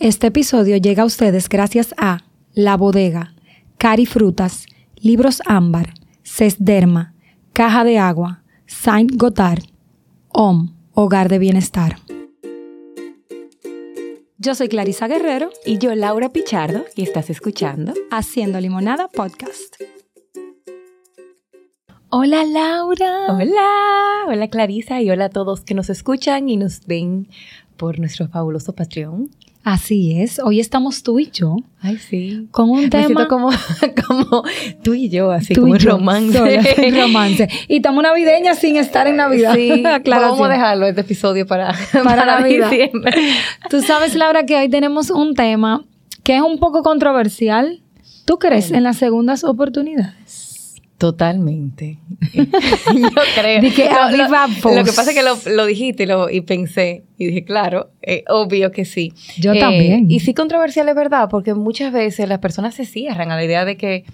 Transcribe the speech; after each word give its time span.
Este 0.00 0.28
episodio 0.28 0.76
llega 0.76 1.02
a 1.02 1.06
ustedes 1.06 1.48
gracias 1.48 1.92
a 1.98 2.20
La 2.54 2.76
Bodega, 2.76 3.34
Cari 3.78 4.06
Frutas, 4.06 4.66
Libros 4.94 5.42
Ámbar, 5.44 5.92
Cesderma, 6.22 7.14
Caja 7.52 7.82
de 7.82 7.98
Agua, 7.98 8.44
Saint 8.66 9.10
Gothard, 9.16 9.64
OM, 10.28 10.76
Hogar 10.92 11.28
de 11.28 11.40
Bienestar. 11.40 11.96
Yo 14.36 14.54
soy 14.54 14.68
Clarisa 14.68 15.08
Guerrero 15.08 15.50
Y 15.66 15.78
yo, 15.78 15.92
Laura 15.96 16.28
Pichardo, 16.28 16.84
y 16.94 17.02
estás 17.02 17.28
escuchando. 17.28 17.92
haciendo 18.12 18.60
Limonada 18.60 19.08
Podcast. 19.08 19.82
Hola 22.10 22.44
Laura. 22.44 23.34
Hola, 23.34 24.26
hola 24.28 24.48
Clarisa 24.48 25.02
y 25.02 25.10
hola 25.10 25.24
a 25.24 25.30
todos 25.30 25.62
que 25.62 25.74
nos 25.74 25.90
escuchan 25.90 26.48
y 26.48 26.56
nos 26.56 26.86
ven 26.86 27.28
por 27.76 27.98
nuestro 27.98 28.28
fabuloso 28.28 28.76
Patreon. 28.76 29.28
Así 29.70 30.18
es, 30.18 30.38
hoy 30.38 30.60
estamos 30.60 31.02
tú 31.02 31.18
y 31.18 31.30
yo 31.30 31.56
Ay, 31.82 31.98
sí. 31.98 32.48
con 32.52 32.70
un 32.70 32.84
Me 32.84 32.88
tema 32.88 33.04
siento 33.04 33.28
como, 33.28 33.50
como 34.08 34.42
tú 34.82 34.94
y 34.94 35.10
yo, 35.10 35.30
así 35.30 35.52
tú 35.52 35.60
como 35.60 35.76
y 35.76 35.78
yo, 35.78 35.90
romance. 35.90 36.38
solas, 36.38 37.02
romance. 37.02 37.48
Y 37.68 37.76
estamos 37.76 38.02
navideñas 38.02 38.58
sin 38.58 38.78
estar 38.78 39.06
en 39.06 39.16
Navidad. 39.16 39.54
Sí, 39.54 39.70
Aclaración. 39.84 40.30
vamos 40.38 40.48
a 40.48 40.52
dejarlo 40.54 40.86
este 40.86 41.02
episodio 41.02 41.46
para, 41.46 41.74
Para 42.02 42.24
Navidad. 42.24 42.70
diciembre. 42.70 43.12
Tú 43.68 43.82
sabes, 43.82 44.14
Laura, 44.14 44.46
que 44.46 44.56
hoy 44.56 44.70
tenemos 44.70 45.10
un 45.10 45.34
tema 45.34 45.84
que 46.24 46.36
es 46.36 46.40
un 46.40 46.58
poco 46.58 46.82
controversial. 46.82 47.82
¿Tú 48.24 48.38
crees 48.38 48.70
en 48.70 48.84
las 48.84 48.96
segundas 48.96 49.44
oportunidades? 49.44 50.47
Totalmente. 50.98 51.98
yo 52.34 53.08
creo. 53.40 53.60
Que 53.74 53.88
Lo- 53.88 54.74
lo, 54.74 54.84
que 54.84 54.92
pasa 54.92 55.10
es 55.12 55.16
que 55.16 55.22
lo, 55.22 55.36
lo 55.54 55.64
dijiste 55.64 56.02
y, 56.02 56.06
lo, 56.06 56.28
y 56.28 56.40
pensé 56.40 57.04
y 57.16 57.26
dije, 57.26 57.44
claro, 57.44 57.90
eh, 58.02 58.24
obvio 58.28 58.72
que 58.72 58.84
sí. 58.84 59.12
Yo 59.38 59.52
Eh, 59.52 59.60
también. 59.60 60.10
Y 60.10 60.20
sí 60.20 60.34
controversial 60.34 60.88
es 60.88 60.94
verdad, 60.96 61.28
porque 61.30 61.54
muchas 61.54 61.92
veces 61.92 62.28
las 62.28 62.40
personas 62.40 62.74
se 62.74 62.84
cierran 62.84 63.30
a 63.30 63.36
la 63.36 63.44
idea 63.44 63.64
de 63.64 63.76
que 63.76 64.04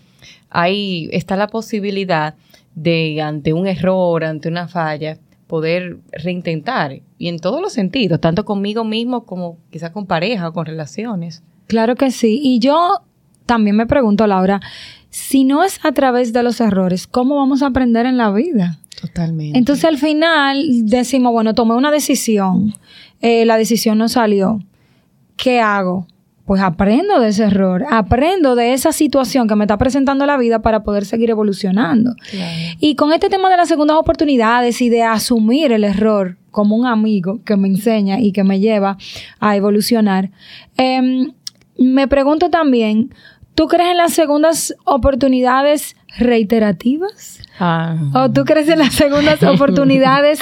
ahí 0.51 1.09
está 1.13 1.37
la 1.37 1.47
posibilidad 1.49 2.35
de, 2.75 3.21
ante 3.23 3.53
un 3.55 3.67
error, 3.67 4.23
ante 4.25 4.49
una 4.49 4.69
falla, 4.69 5.19
poder 5.47 5.99
reintentar. 6.13 7.01
Y 7.19 7.29
en 7.29 7.39
todos 7.39 7.63
los 7.63 7.73
sentidos, 7.73 8.21
tanto 8.21 8.45
conmigo 8.45 8.85
mismo 8.85 9.25
como 9.25 9.59
quizás 9.71 9.91
con 9.91 10.07
pareja 10.07 10.49
o 10.49 10.53
con 10.53 10.67
relaciones. 10.67 11.43
Claro 11.67 11.95
que 11.97 12.11
sí. 12.11 12.41
Y 12.43 12.59
yo 12.59 13.01
también 13.47 13.77
me 13.77 13.87
pregunto, 13.87 14.27
Laura, 14.27 14.61
si 15.15 15.45
no 15.45 15.63
es 15.63 15.79
a 15.85 15.93
través 15.93 16.33
de 16.33 16.43
los 16.43 16.61
errores, 16.61 17.07
¿cómo 17.07 17.37
vamos 17.37 17.63
a 17.63 17.67
aprender 17.67 18.05
en 18.05 18.17
la 18.17 18.33
vida? 18.33 18.81
Totalmente. 19.01 19.57
Entonces 19.57 19.85
al 19.85 19.97
final 19.97 20.67
decimos, 20.87 21.33
bueno, 21.33 21.55
tomé 21.55 21.77
una 21.77 21.93
decisión, 21.93 22.75
eh, 23.21 23.45
la 23.45 23.57
decisión 23.57 23.97
no 23.97 24.09
salió. 24.09 24.59
¿Qué 25.37 25.61
hago? 25.61 26.09
Pues 26.47 26.61
aprendo 26.61 27.21
de 27.21 27.29
ese 27.29 27.45
error, 27.45 27.85
aprendo 27.91 28.57
de 28.57 28.73
esa 28.73 28.91
situación 28.91 29.47
que 29.47 29.55
me 29.55 29.67
está 29.67 29.79
presentando 29.79 30.27
la 30.27 30.37
vida 30.37 30.63
para 30.63 30.83
poder 30.83 31.05
seguir 31.05 31.31
evolucionando. 31.31 32.17
Y 32.81 32.97
con 32.97 33.13
este 33.13 33.29
tema 33.29 33.49
de 33.51 33.57
las 33.57 33.69
segundas 33.69 33.97
oportunidades 33.97 34.83
y 34.83 34.89
de 34.89 35.05
asumir 35.05 35.71
el 35.71 35.85
error 35.85 36.39
como 36.51 36.75
un 36.75 36.87
amigo 36.87 37.41
que 37.45 37.57
me 37.57 37.69
enseña 37.69 38.19
y 38.19 38.33
que 38.33 38.43
me 38.43 38.59
lleva 38.59 38.99
a 39.39 39.55
evolucionar, 39.55 40.33
em, 40.77 41.31
me 41.79 42.09
pregunto 42.09 42.51
también, 42.51 43.11
¿tú 43.55 43.67
crees 43.69 43.91
en 43.93 43.97
las 43.99 44.13
segundas 44.13 44.75
oportunidades 44.85 45.97
reiterativas? 46.19 47.41
Ah. 47.59 47.97
¿O 48.15 48.31
tú 48.31 48.45
crees 48.45 48.69
en 48.69 48.79
las 48.81 48.95
segundas 48.95 49.43
oportunidades? 49.55 50.41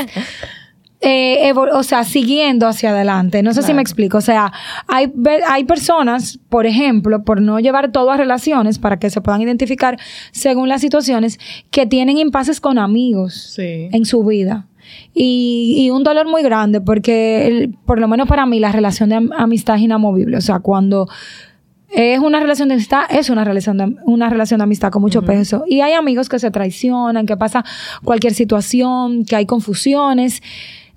eh, 1.05 1.53
o 1.55 1.83
sea, 1.83 2.05
siguiendo 2.05 2.69
hacia 2.69 2.91
adelante. 2.91 3.43
No 3.43 3.53
sé 3.53 3.63
si 3.63 3.75
me 3.75 3.83
explico. 3.83 4.19
O 4.19 4.21
sea, 4.21 4.53
hay, 4.87 5.13
hay 5.49 5.65
personas, 5.65 6.39
por 6.49 6.65
ejemplo, 6.65 7.25
por 7.25 7.41
no 7.41 7.59
llevar 7.59 7.91
todo 7.91 8.13
a 8.13 8.17
relaciones, 8.17 8.79
para 8.79 9.01
que 9.01 9.11
se 9.11 9.21
puedan 9.21 9.41
identificar 9.43 9.99
según 10.31 10.69
las 10.69 10.81
situaciones, 10.81 11.41
que 11.73 11.87
tienen 11.87 12.19
impases 12.19 12.61
con 12.61 12.79
amigos 12.79 13.35
Sí. 13.35 13.89
en 13.93 14.05
su 14.05 14.23
vida. 14.25 14.67
Y, 15.13 15.75
y 15.79 15.91
un 15.91 16.05
dolor 16.05 16.29
muy 16.29 16.43
grande, 16.45 16.81
porque 16.81 17.47
el- 17.49 17.75
por 17.85 17.99
lo 17.99 18.07
menos 18.07 18.29
para 18.29 18.47
mí 18.47 18.61
la 18.61 18.71
relación 18.71 19.09
de 19.09 19.17
am- 19.17 19.31
amistad 19.37 19.77
es 19.77 19.83
inamovible. 19.83 20.37
O 20.37 20.41
sea, 20.41 20.61
cuando 20.61 21.09
es 21.93 22.19
una 22.21 22.41
relación 22.41 22.69
de 22.69 22.75
amistad, 22.75 23.05
es 23.11 23.29
una 23.29 23.45
relación 23.45 23.77
de, 23.77 23.97
una 24.05 24.31
relación 24.31 24.59
de 24.59 24.65
amistad 24.65 24.91
con 24.91 25.03
mucho 25.03 25.23
peso. 25.23 25.65
Y 25.67 25.81
hay 25.81 25.93
amigos 25.93 26.29
que 26.29 26.39
se 26.39 26.51
traicionan, 26.51 27.27
que 27.27 27.37
pasa 27.37 27.65
cualquier 28.03 28.35
situación, 28.35 29.25
que 29.25 29.37
hay 29.37 29.47
confusiones. 29.47 30.43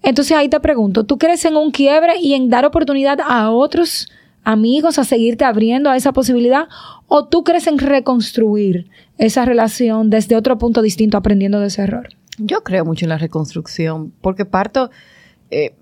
Entonces 0.01 0.37
ahí 0.37 0.47
te 0.47 0.59
pregunto, 0.59 1.03
¿tú 1.03 1.17
crees 1.17 1.43
en 1.45 1.57
un 1.57 1.71
quiebre 1.71 2.17
y 2.19 2.33
en 2.33 2.49
dar 2.49 2.65
oportunidad 2.65 3.19
a 3.21 3.51
otros 3.51 4.07
amigos 4.43 4.97
a 4.97 5.03
seguirte 5.03 5.43
abriendo 5.43 5.89
a 5.89 5.97
esa 5.97 6.13
posibilidad? 6.13 6.67
¿O 7.07 7.25
tú 7.27 7.43
crees 7.43 7.67
en 7.67 7.77
reconstruir 7.77 8.89
esa 9.17 9.43
relación 9.43 10.09
desde 10.09 10.35
otro 10.35 10.57
punto 10.57 10.81
distinto, 10.81 11.17
aprendiendo 11.17 11.59
de 11.59 11.67
ese 11.67 11.81
error? 11.81 12.09
Yo 12.37 12.63
creo 12.63 12.85
mucho 12.85 13.05
en 13.05 13.09
la 13.09 13.17
reconstrucción, 13.17 14.13
porque 14.21 14.45
parto, 14.45 14.91
eh, 15.51 15.75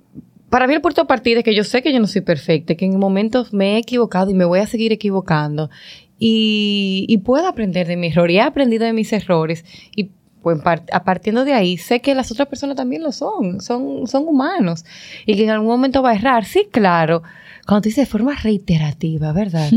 para 0.54 0.68
mí 0.68 0.76
el 0.76 0.82
punto 0.82 1.02
de 1.02 1.08
partida 1.08 1.40
es 1.40 1.44
que 1.44 1.56
yo 1.56 1.64
sé 1.64 1.82
que 1.82 1.92
yo 1.92 2.00
no 2.00 2.06
soy 2.06 2.22
perfecta, 2.22 2.76
que 2.76 2.86
en 2.86 3.00
momentos 3.00 3.54
me 3.54 3.74
he 3.74 3.78
equivocado 3.80 4.30
y 4.30 4.36
me 4.36 4.46
voy 4.46 4.60
a 4.60 4.68
seguir 4.68 4.92
equivocando 4.92 5.72
y, 6.20 7.08
y 7.10 7.18
puedo 7.18 7.48
aprender 7.48 7.88
de 7.88 7.98
mi 7.98 8.10
error 8.10 8.30
y 8.30 8.38
he 8.38 8.42
aprendido 8.42 8.86
de 8.86 8.94
mis 8.94 9.12
errores 9.14 9.66
y 9.96 10.12
pues 10.44 10.60
partiendo 10.62 11.44
de 11.44 11.54
ahí 11.54 11.78
sé 11.78 12.02
que 12.02 12.14
las 12.14 12.32
otras 12.32 12.48
personas 12.50 12.76
también 12.76 13.02
lo 13.02 13.12
son, 13.12 13.62
son, 13.62 14.06
son 14.06 14.28
humanos 14.28 14.86
y 15.26 15.36
que 15.36 15.44
en 15.46 15.50
algún 15.50 15.70
momento 15.70 16.04
va 16.04 16.12
a 16.12 16.16
errar, 16.16 16.46
sí, 16.46 16.68
claro. 16.70 17.24
Cuando 17.66 17.84
tú 17.84 17.90
dices 17.90 18.08
de 18.08 18.12
forma 18.12 18.36
reiterativa, 18.36 19.32
¿verdad? 19.32 19.70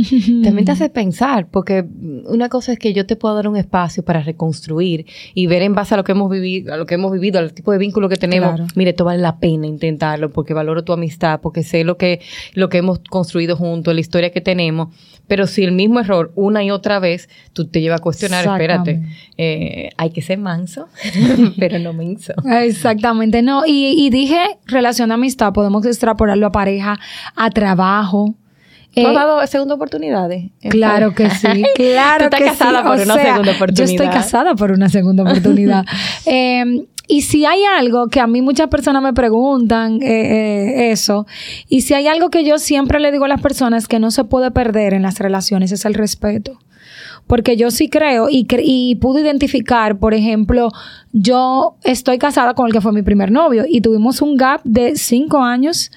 También 0.42 0.64
te 0.64 0.72
hace 0.72 0.88
pensar, 0.88 1.48
porque 1.48 1.84
una 2.24 2.48
cosa 2.48 2.72
es 2.72 2.80
que 2.80 2.92
yo 2.92 3.06
te 3.06 3.14
puedo 3.14 3.36
dar 3.36 3.46
un 3.46 3.56
espacio 3.56 4.04
para 4.04 4.22
reconstruir 4.22 5.06
y 5.34 5.46
ver 5.46 5.62
en 5.62 5.74
base 5.74 5.94
a 5.94 5.96
lo 5.96 6.02
que 6.02 6.12
hemos 6.12 6.28
vivido, 6.28 6.74
a 6.74 6.76
lo 6.76 6.86
que 6.86 6.94
hemos 6.96 7.12
vivido, 7.12 7.38
al 7.38 7.52
tipo 7.52 7.70
de 7.70 7.78
vínculo 7.78 8.08
que 8.08 8.16
tenemos. 8.16 8.56
Claro. 8.56 8.66
Mire, 8.74 8.90
esto 8.90 9.04
vale 9.04 9.22
la 9.22 9.38
pena 9.38 9.68
intentarlo 9.68 10.32
porque 10.32 10.52
valoro 10.52 10.82
tu 10.82 10.92
amistad, 10.92 11.40
porque 11.40 11.62
sé 11.62 11.84
lo 11.84 11.96
que, 11.96 12.20
lo 12.54 12.68
que 12.68 12.78
hemos 12.78 12.98
construido 12.98 13.56
juntos, 13.56 13.94
la 13.94 14.00
historia 14.00 14.30
que 14.30 14.40
tenemos. 14.40 14.88
Pero 15.28 15.46
si 15.46 15.62
el 15.62 15.72
mismo 15.72 16.00
error 16.00 16.32
una 16.34 16.62
y 16.64 16.70
otra 16.70 16.98
vez, 16.98 17.28
tú 17.52 17.66
te 17.66 17.80
llevas 17.80 18.00
a 18.00 18.02
cuestionar, 18.02 18.46
espérate, 18.46 19.02
eh, 19.36 19.90
hay 19.96 20.10
que 20.10 20.22
ser 20.22 20.38
manso, 20.38 20.88
pero 21.58 21.78
no 21.78 21.92
menso. 21.92 22.32
Exactamente, 22.62 23.42
no. 23.42 23.64
Y, 23.66 24.06
y 24.06 24.10
dije 24.10 24.38
relación 24.66 25.08
de 25.08 25.14
amistad, 25.14 25.52
podemos 25.52 25.84
extrapolarlo 25.86 26.46
a 26.46 26.52
pareja, 26.52 26.98
a 27.34 27.50
trabajo. 27.76 28.34
¿Tú 28.94 29.00
Eh, 29.02 29.06
has 29.06 29.14
dado 29.14 29.46
segunda 29.46 29.74
oportunidades? 29.74 30.50
Claro 30.70 31.14
que 31.14 31.28
sí, 31.30 31.64
claro 31.74 32.18
Tú 32.30 32.36
estás 32.36 32.40
que 32.40 32.46
casada 32.46 32.78
sí. 32.80 32.84
por 32.88 32.98
O 32.98 33.02
una 33.02 33.14
sea, 33.14 33.24
segunda 33.24 33.50
Yo 33.52 33.56
oportunidad. 33.56 33.90
estoy 33.90 34.08
casada 34.08 34.54
por 34.54 34.70
una 34.72 34.88
segunda 34.88 35.22
oportunidad. 35.28 35.84
Eh, 36.24 36.86
y 37.08 37.22
si 37.22 37.44
hay 37.46 37.60
algo 37.78 38.08
que 38.08 38.18
a 38.20 38.26
mí 38.26 38.42
muchas 38.42 38.68
personas 38.68 39.00
me 39.02 39.12
preguntan 39.12 40.02
eh, 40.02 40.06
eh, 40.88 40.90
eso, 40.90 41.24
y 41.68 41.82
si 41.82 41.94
hay 41.94 42.08
algo 42.08 42.30
que 42.30 42.44
yo 42.44 42.58
siempre 42.58 42.98
le 42.98 43.12
digo 43.12 43.26
a 43.26 43.28
las 43.28 43.40
personas 43.40 43.86
que 43.86 44.00
no 44.00 44.10
se 44.10 44.24
puede 44.24 44.50
perder 44.50 44.92
en 44.94 45.02
las 45.02 45.18
relaciones 45.20 45.70
es 45.72 45.84
el 45.84 45.94
respeto. 45.94 46.58
Porque 47.28 47.56
yo 47.56 47.70
sí 47.72 47.88
creo 47.88 48.28
y, 48.30 48.46
cre- 48.46 48.62
y 48.64 48.94
pude 48.96 49.20
identificar, 49.20 49.98
por 49.98 50.14
ejemplo, 50.14 50.70
yo 51.12 51.76
estoy 51.84 52.18
casada 52.18 52.54
con 52.54 52.66
el 52.68 52.72
que 52.72 52.80
fue 52.80 52.92
mi 52.92 53.02
primer 53.02 53.30
novio 53.32 53.64
y 53.68 53.80
tuvimos 53.80 54.22
un 54.22 54.36
gap 54.36 54.60
de 54.64 54.94
cinco 54.96 55.38
años 55.42 55.90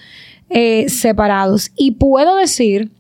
eh, 0.49 0.89
separados. 0.89 1.71
Y 1.75 1.91
puedo 1.91 2.35
decir 2.35 2.91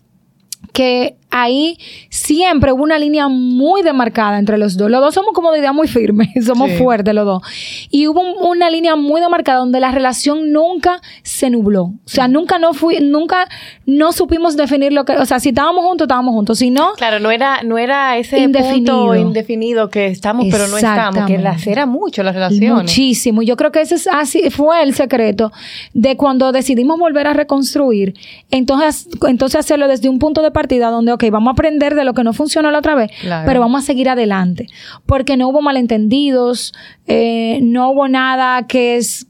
que 0.73 1.18
ahí 1.31 1.77
siempre 2.09 2.71
hubo 2.71 2.83
una 2.83 2.97
línea 2.99 3.27
muy 3.27 3.81
demarcada 3.83 4.39
entre 4.39 4.57
los 4.57 4.77
dos. 4.77 4.89
Los 4.89 5.01
dos 5.01 5.13
somos 5.13 5.31
como 5.33 5.51
de 5.51 5.59
idea 5.59 5.73
muy 5.73 5.87
firme, 5.87 6.33
somos 6.45 6.69
Sí. 6.71 6.77
fuertes 6.77 7.13
los 7.13 7.25
dos. 7.25 7.43
Y 7.89 8.07
hubo 8.07 8.21
un- 8.21 8.47
una 8.49 8.69
línea 8.69 8.95
muy 8.95 9.21
demarcada 9.21 9.59
donde 9.59 9.79
la 9.79 9.91
relación 9.91 10.51
nunca 10.51 11.01
se 11.23 11.49
nubló. 11.49 11.83
O 11.83 11.99
sea, 12.05 12.27
nunca 12.27 12.57
no 12.59 12.73
fui, 12.73 12.99
nunca 13.01 13.47
no 13.85 14.11
supimos 14.11 14.55
definir 14.57 14.91
lo 14.93 15.05
que, 15.05 15.13
o 15.13 15.25
sea, 15.25 15.39
si 15.39 15.49
estábamos 15.49 15.85
juntos, 15.85 16.05
estábamos 16.05 16.33
juntos. 16.33 16.57
Si 16.59 16.69
no, 16.69 16.93
Claro, 16.97 17.19
no 17.19 17.31
era, 17.31 17.61
no 17.63 17.77
era 17.77 18.17
ese 18.17 18.39
Indefinido. 18.39 18.97
punto 19.07 19.15
indefinido 19.15 19.89
que 19.89 20.07
estamos, 20.07 20.47
pero 20.51 20.67
no 20.67 20.77
estamos, 20.77 21.25
que 21.25 21.37
lacera 21.37 21.85
mucho 21.85 22.23
las 22.23 22.33
relaciones. 22.35 22.83
Muchísimo. 22.83 23.41
Yo 23.41 23.55
creo 23.55 23.71
que 23.71 23.81
ese 23.81 23.95
es 23.95 24.07
así, 24.07 24.49
fue 24.49 24.81
el 24.83 24.93
secreto 24.93 25.51
de 25.93 26.17
cuando 26.17 26.51
decidimos 26.51 26.99
volver 26.99 27.27
a 27.27 27.33
reconstruir. 27.33 28.15
Entonces, 28.51 29.07
entonces 29.27 29.59
hacerlo 29.59 29.87
desde 29.87 30.09
un 30.09 30.19
punto 30.19 30.41
de 30.41 30.51
partida 30.51 30.89
donde, 30.89 31.11
ok, 31.19 31.31
vamos 31.31 31.49
a 31.49 31.51
aprender 31.51 31.95
de 31.95 32.03
lo 32.05 32.13
que 32.13 32.23
no 32.23 32.33
funcionó 32.33 32.71
la 32.71 32.79
otra 32.79 32.95
vez, 32.95 33.11
Claro. 33.21 33.45
pero 33.45 33.59
vamos 33.59 33.83
a 33.83 33.85
seguir 33.85 34.09
adelante. 34.09 34.67
Porque 35.05 35.37
no 35.37 35.49
hubo 35.49 35.61
malentendidos, 35.61 36.73
eh, 37.07 37.59
no 37.61 37.89
hubo 37.91 38.07
nada 38.07 38.65
que 38.67 38.95
es 38.97 39.25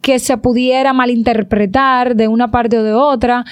que 0.00 0.18
se 0.18 0.36
pudiera 0.36 0.92
malinterpretar 0.92 2.14
de 2.14 2.28
una 2.28 2.50
parte 2.50 2.78
o 2.78 2.82
de 2.82 2.92
otra. 2.92 3.44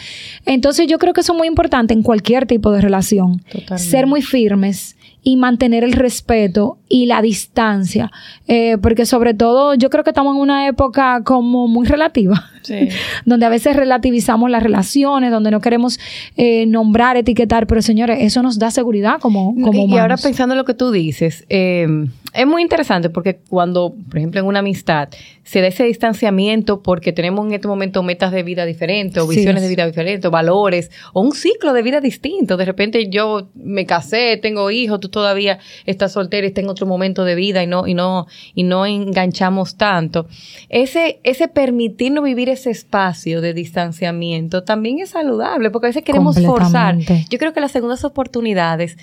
Entonces 0.44 0.87
yo 0.87 0.99
creo 0.99 1.14
que 1.14 1.23
eso 1.23 1.32
es 1.32 1.38
muy 1.38 1.49
importante 1.49 1.94
en 1.94 2.02
cualquier 2.02 2.46
tipo 2.46 2.70
de 2.73 2.82
relación. 2.82 3.38
Totalmente. 3.50 3.79
Ser 3.79 4.06
muy 4.06 4.20
firmes 4.20 4.96
y 5.23 5.37
mantener 5.37 5.82
el 5.82 5.93
respeto 5.93 6.78
y 6.92 7.06
la 7.06 7.22
distancia. 7.22 8.12
Eh, 8.46 8.76
porque 8.82 9.06
sobre 9.06 9.32
todo 9.32 9.74
yo 9.74 9.88
creo 9.88 10.04
que 10.04 10.10
estamos 10.10 10.36
en 10.36 10.42
una 10.42 10.68
época 10.68 11.22
como 11.24 11.66
muy 11.66 11.86
relativa, 11.86 12.50
donde 13.24 13.46
a 13.46 13.48
veces 13.48 13.74
relativizamos 13.74 14.50
las 14.50 14.62
relaciones, 14.62 15.30
donde 15.30 15.50
no 15.50 15.62
queremos 15.62 15.98
eh, 16.36 16.66
nombrar, 16.66 17.16
etiquetar, 17.16 17.66
pero 17.66 17.80
señores, 17.80 18.18
eso 18.20 18.42
nos 18.42 18.58
da 18.58 18.70
seguridad 18.70 19.20
como, 19.20 19.54
como 19.54 19.88
Y 19.88 19.96
ahora 19.96 20.18
pensando 20.18 20.52
en 20.52 20.58
lo 20.58 20.66
que 20.66 20.74
tú 20.74 20.90
dices, 20.90 21.46
eh, 21.48 21.88
es 22.34 22.46
muy 22.46 22.62
interesante 22.62 23.10
porque 23.10 23.40
cuando, 23.48 23.94
por 24.08 24.18
ejemplo, 24.18 24.40
en 24.40 24.46
una 24.46 24.60
amistad 24.60 25.08
se 25.44 25.60
da 25.60 25.66
ese 25.66 25.84
distanciamiento 25.84 26.82
porque 26.82 27.12
tenemos 27.12 27.46
en 27.46 27.52
este 27.52 27.68
momento 27.68 28.02
metas 28.02 28.32
de 28.32 28.42
vida 28.42 28.64
diferentes 28.64 29.22
o 29.22 29.26
visiones 29.26 29.62
de 29.62 29.68
vida 29.68 29.86
diferentes, 29.86 30.30
valores 30.30 30.90
o 31.12 31.20
un 31.20 31.32
ciclo 31.32 31.72
de 31.72 31.82
vida 31.82 32.00
distinto. 32.00 32.56
De 32.56 32.64
repente 32.64 33.10
yo 33.10 33.48
me 33.54 33.84
casé, 33.84 34.38
tengo 34.38 34.70
hijos, 34.70 35.00
tú 35.00 35.08
todavía 35.08 35.58
estás 35.84 36.12
soltera 36.12 36.46
y 36.46 36.48
estás 36.48 36.62
momento 36.87 37.25
de 37.25 37.34
vida 37.34 37.62
y 37.62 37.67
no 37.67 37.87
y 37.87 37.94
no 37.94 38.26
y 38.55 38.62
no 38.62 38.87
enganchamos 38.87 39.76
tanto. 39.76 40.26
Ese 40.69 41.20
ese 41.25 41.49
permitirnos 41.49 42.25
vivir 42.25 42.49
ese 42.49 42.70
espacio 42.70 43.40
de 43.40 43.55
distanciamiento 43.55 44.64
también 44.64 44.99
es 45.00 45.11
saludable 45.11 45.70
porque 45.70 45.87
a 45.87 45.90
veces 45.90 46.05
queremos 46.05 46.40
forzar. 46.40 46.99
Yo 46.99 47.38
creo 47.38 47.52
que 47.52 47.61
las 47.61 47.73
segundas 47.73 48.05
oportunidades 48.05 48.96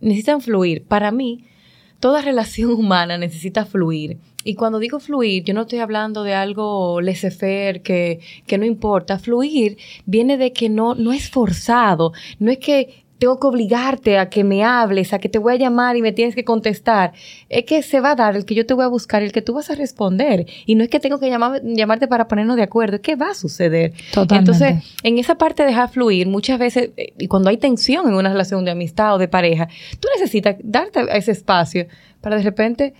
necesitan 0.00 0.40
fluir. 0.40 0.84
Para 0.84 1.10
mí 1.10 1.44
toda 2.00 2.22
relación 2.22 2.70
humana 2.78 3.18
necesita 3.18 3.64
fluir. 3.64 4.18
Y 4.44 4.54
cuando 4.54 4.78
digo 4.78 5.00
fluir, 5.00 5.42
yo 5.42 5.54
no 5.54 5.62
estoy 5.62 5.80
hablando 5.80 6.22
de 6.22 6.34
algo 6.34 7.00
laissez-faire 7.00 7.82
que, 7.82 8.20
que 8.46 8.58
no 8.58 8.64
importa. 8.64 9.18
Fluir 9.18 9.76
viene 10.04 10.36
de 10.36 10.52
que 10.52 10.68
no, 10.68 10.94
no 10.94 11.12
es 11.12 11.28
forzado. 11.28 12.12
No 12.38 12.52
es 12.52 12.58
que 12.58 13.05
tengo 13.18 13.40
que 13.40 13.46
obligarte 13.46 14.18
a 14.18 14.28
que 14.28 14.44
me 14.44 14.64
hables, 14.64 15.12
a 15.12 15.18
que 15.18 15.28
te 15.28 15.38
voy 15.38 15.54
a 15.54 15.56
llamar 15.56 15.96
y 15.96 16.02
me 16.02 16.12
tienes 16.12 16.34
que 16.34 16.44
contestar. 16.44 17.12
Es 17.48 17.64
que 17.64 17.82
se 17.82 18.00
va 18.00 18.10
a 18.10 18.14
dar 18.14 18.36
el 18.36 18.44
que 18.44 18.54
yo 18.54 18.66
te 18.66 18.74
voy 18.74 18.84
a 18.84 18.88
buscar, 18.88 19.22
el 19.22 19.32
que 19.32 19.42
tú 19.42 19.54
vas 19.54 19.70
a 19.70 19.74
responder. 19.74 20.46
Y 20.66 20.74
no 20.74 20.84
es 20.84 20.90
que 20.90 21.00
tengo 21.00 21.18
que 21.18 21.30
llamarte 21.30 22.08
para 22.08 22.28
ponernos 22.28 22.56
de 22.56 22.62
acuerdo, 22.62 22.96
es 22.96 23.02
que 23.02 23.16
va 23.16 23.30
a 23.30 23.34
suceder. 23.34 23.92
Totalmente. 24.12 24.52
Entonces, 24.52 24.96
en 25.02 25.18
esa 25.18 25.36
parte 25.36 25.62
de 25.62 25.70
dejar 25.70 25.88
fluir, 25.88 26.26
muchas 26.26 26.58
veces, 26.58 26.90
eh, 26.96 27.14
y 27.18 27.28
cuando 27.28 27.48
hay 27.48 27.56
tensión 27.56 28.06
en 28.08 28.14
una 28.14 28.30
relación 28.30 28.64
de 28.64 28.72
amistad 28.72 29.14
o 29.14 29.18
de 29.18 29.28
pareja, 29.28 29.68
tú 30.00 30.08
necesitas 30.14 30.56
darte 30.62 31.06
ese 31.16 31.32
espacio 31.32 31.86
para 32.20 32.36
de 32.36 32.42
repente 32.42 32.94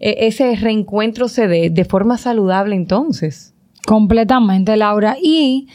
eh, 0.00 0.26
ese 0.28 0.54
reencuentro 0.56 1.28
se 1.28 1.48
dé 1.48 1.70
de 1.70 1.84
forma 1.84 2.16
saludable 2.18 2.74
entonces. 2.74 3.54
Completamente, 3.86 4.76
Laura. 4.76 5.16
Y 5.20 5.68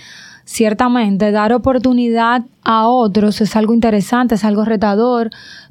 ciertamente 0.45 1.31
dar 1.31 1.54
oportunidad 1.54 2.44
a 2.63 2.88
otros 2.88 3.42
es 3.42 3.56
algo 3.56 3.74
interesante, 3.74 4.36
es 4.36 4.44
algo 4.44 4.66
retador. 4.66 5.30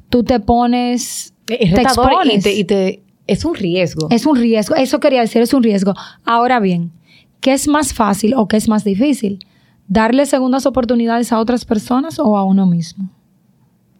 Tú 0.09 0.23
te 0.23 0.39
pones, 0.39 1.33
es 1.47 1.71
retador 1.71 2.25
Y, 2.25 2.63
te, 2.63 3.01
es 3.27 3.45
un 3.45 3.55
riesgo. 3.55 4.07
Es 4.09 4.25
un 4.25 4.35
riesgo, 4.35 4.75
eso 4.75 4.99
quería 4.99 5.21
decir, 5.21 5.41
es 5.41 5.53
un 5.53 5.63
riesgo. 5.63 5.93
Ahora 6.25 6.59
bien, 6.59 6.91
¿qué 7.39 7.53
es 7.53 7.67
más 7.67 7.93
fácil 7.93 8.33
o 8.35 8.47
qué 8.47 8.57
es 8.57 8.67
más 8.67 8.83
difícil? 8.83 9.45
¿Darle 9.87 10.25
segundas 10.25 10.65
oportunidades 10.65 11.31
a 11.31 11.39
otras 11.39 11.65
personas 11.65 12.19
o 12.19 12.37
a 12.37 12.45
uno 12.45 12.65
mismo? 12.65 13.09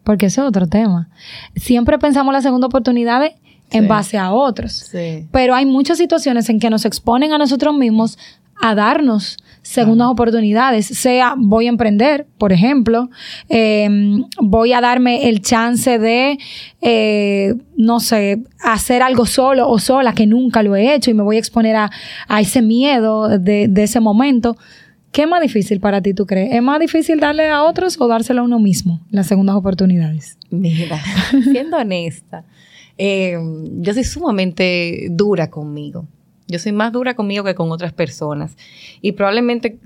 Porque 0.02 0.26
ese 0.26 0.40
es 0.40 0.46
otro 0.46 0.66
tema. 0.66 1.08
Siempre 1.56 1.98
pensamos 1.98 2.32
las 2.32 2.42
segundas 2.42 2.68
oportunidades 2.68 3.32
en 3.70 3.88
base 3.88 4.18
a 4.18 4.32
otros. 4.32 4.90
Pero 5.30 5.54
hay 5.54 5.66
muchas 5.66 5.98
situaciones 5.98 6.48
en 6.48 6.60
que 6.60 6.70
nos 6.70 6.84
exponen 6.84 7.32
a 7.32 7.38
nosotros 7.38 7.76
mismos 7.76 8.18
a 8.60 8.74
darnos 8.74 9.36
segundas 9.64 10.08
oportunidades, 10.08 10.86
sea 10.86 11.34
voy 11.38 11.66
a 11.66 11.70
emprender, 11.70 12.26
por 12.38 12.52
ejemplo, 12.52 13.08
em, 13.48 14.24
voy 14.40 14.74
a 14.74 14.80
darme 14.80 15.28
el 15.28 15.40
chance 15.40 15.98
de, 15.98 16.38
eh, 16.82 17.54
no 17.76 17.98
sé, 17.98 18.42
hacer 18.62 19.02
algo 19.02 19.24
solo 19.24 19.68
o 19.68 19.78
sola 19.78 20.12
que 20.12 20.26
nunca 20.26 20.62
lo 20.62 20.76
he 20.76 20.94
hecho 20.94 21.10
y 21.10 21.14
me 21.14 21.22
voy 21.22 21.36
a 21.36 21.38
exponer 21.38 21.76
a, 21.76 21.90
ese 22.38 22.60
miedo 22.60 23.38
de, 23.38 23.68
de, 23.68 23.82
ese 23.82 24.00
momento. 24.00 24.54
¿Qué 25.12 25.22
es 25.22 25.28
más 25.28 25.40
difícil 25.40 25.80
para 25.80 26.02
ti, 26.02 26.12
tú 26.12 26.26
crees? 26.26 26.54
¿Es 26.54 26.62
más 26.62 26.78
difícil 26.78 27.18
darle 27.18 27.48
a 27.48 27.62
otros 27.62 27.98
o 27.98 28.06
dárselo 28.06 28.42
a 28.42 28.44
uno 28.44 28.58
mismo, 28.58 29.00
las 29.10 29.28
segundas 29.28 29.56
oportunidades? 29.56 30.36
Mira, 30.50 31.00
siendo 31.52 31.78
honesta, 31.78 32.44
em, 32.98 33.80
yo 33.80 33.94
soy 33.94 34.04
sumamente 34.04 35.06
dura 35.10 35.48
conmigo. 35.48 36.06
Yo 36.46 36.58
soy 36.58 36.72
más 36.72 36.92
dura 36.92 37.14
conmigo 37.14 37.44
que 37.44 37.54
con 37.54 37.70
otras 37.70 37.92
personas. 37.92 38.56
Y 39.00 39.12
probablemente 39.12 39.78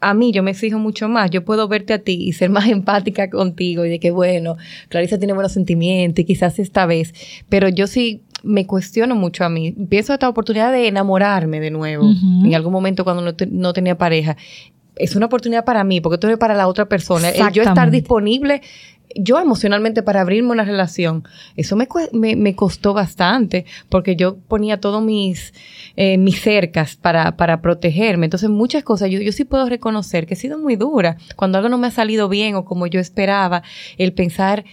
a 0.00 0.14
mí 0.14 0.32
yo 0.32 0.42
me 0.42 0.50
exijo 0.50 0.78
mucho 0.78 1.08
más. 1.08 1.30
Yo 1.30 1.44
puedo 1.44 1.68
verte 1.68 1.92
a 1.92 1.98
ti 1.98 2.14
y 2.14 2.32
ser 2.32 2.50
más 2.50 2.68
empática 2.68 3.30
contigo 3.30 3.84
y 3.84 3.90
de 3.90 4.00
que, 4.00 4.10
bueno, 4.10 4.56
Clarisa 4.88 5.18
tiene 5.18 5.32
buenos 5.32 5.52
sentimientos 5.52 6.22
y 6.22 6.24
quizás 6.24 6.58
esta 6.58 6.86
vez, 6.86 7.14
pero 7.48 7.68
yo 7.68 7.86
sí 7.86 8.22
me 8.42 8.66
cuestiono 8.66 9.14
mucho 9.14 9.44
a 9.44 9.48
mí. 9.48 9.72
Pienso 9.88 10.12
esta 10.12 10.28
oportunidad 10.28 10.70
de 10.72 10.88
enamorarme 10.88 11.60
de 11.60 11.70
nuevo 11.70 12.04
en 12.44 12.54
algún 12.54 12.72
momento 12.72 13.02
cuando 13.02 13.22
no, 13.22 13.32
no, 13.50 13.72
tenía 13.72 13.98
pareja. 13.98 14.36
Es 14.94 15.16
una 15.16 15.26
oportunidad 15.26 15.64
para 15.64 15.84
mí, 15.84 16.00
porque 16.00 16.18
tú 16.18 16.26
eres 16.26 16.38
para 16.38 16.54
la 16.54 16.68
otra 16.68 16.86
persona. 16.86 17.30
El 17.30 17.52
yo 17.52 17.62
estar 17.62 17.90
disponible 17.90 18.62
yo 19.18 19.38
emocionalmente 19.38 20.02
para 20.02 20.20
abrirme 20.20 20.50
una 20.50 20.64
relación, 20.64 21.24
eso 21.56 21.76
me, 21.76 21.88
me, 22.12 22.54
costó 22.54 22.94
bastante 22.94 23.64
porque 23.88 24.16
yo 24.16 24.36
ponía 24.36 24.80
todos 24.80 25.02
mis, 25.02 25.54
eh, 25.96 26.18
mis 26.18 26.40
cercas 26.40 26.96
para, 26.96 27.36
para 27.36 27.60
protegerme. 27.60 28.26
Entonces 28.26 28.50
muchas 28.50 28.84
cosas, 28.84 29.10
yo, 29.10 29.20
yo 29.20 29.32
sí 29.32 29.44
puedo 29.44 29.68
reconocer 29.68 30.26
que 30.26 30.34
he 30.34 30.36
sido 30.36 30.58
muy 30.58 30.76
dura. 30.76 31.16
Cuando 31.36 31.58
algo 31.58 31.68
no 31.68 31.78
me 31.78 31.88
ha 31.88 31.90
salido 31.90 32.28
bien 32.28 32.54
o 32.54 32.64
como 32.64 32.86
yo 32.86 33.00
esperaba, 33.00 33.62
el 33.98 34.12
pensar, 34.12 34.64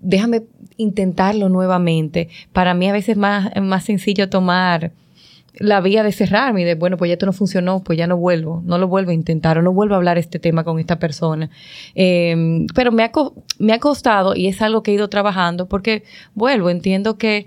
déjame 0.00 0.42
intentarlo 0.76 1.48
nuevamente. 1.48 2.28
Para 2.52 2.74
mí 2.74 2.88
a 2.88 2.92
veces 2.92 3.10
es 3.10 3.16
más, 3.16 3.50
más 3.60 3.84
sencillo 3.84 4.28
tomar 4.28 4.92
la 5.54 5.80
vía 5.80 6.02
de 6.02 6.12
cerrarme 6.12 6.62
y 6.62 6.64
de, 6.64 6.74
bueno, 6.74 6.96
pues 6.96 7.08
ya 7.08 7.14
esto 7.14 7.26
no 7.26 7.32
funcionó, 7.32 7.82
pues 7.82 7.98
ya 7.98 8.06
no 8.06 8.16
vuelvo, 8.16 8.62
no 8.64 8.78
lo 8.78 8.88
vuelvo 8.88 9.10
a 9.10 9.14
intentar 9.14 9.58
o 9.58 9.62
no 9.62 9.72
vuelvo 9.72 9.94
a 9.94 9.96
hablar 9.96 10.18
este 10.18 10.38
tema 10.38 10.64
con 10.64 10.78
esta 10.78 10.98
persona. 10.98 11.50
Em, 11.94 12.66
pero 12.74 12.92
me 12.92 13.04
ha, 13.04 13.12
me 13.58 13.72
ha 13.72 13.78
costado 13.78 14.34
y 14.34 14.46
es 14.46 14.62
algo 14.62 14.82
que 14.82 14.92
he 14.92 14.94
ido 14.94 15.08
trabajando 15.08 15.66
porque 15.66 16.04
vuelvo, 16.34 16.70
entiendo 16.70 17.18
que 17.18 17.46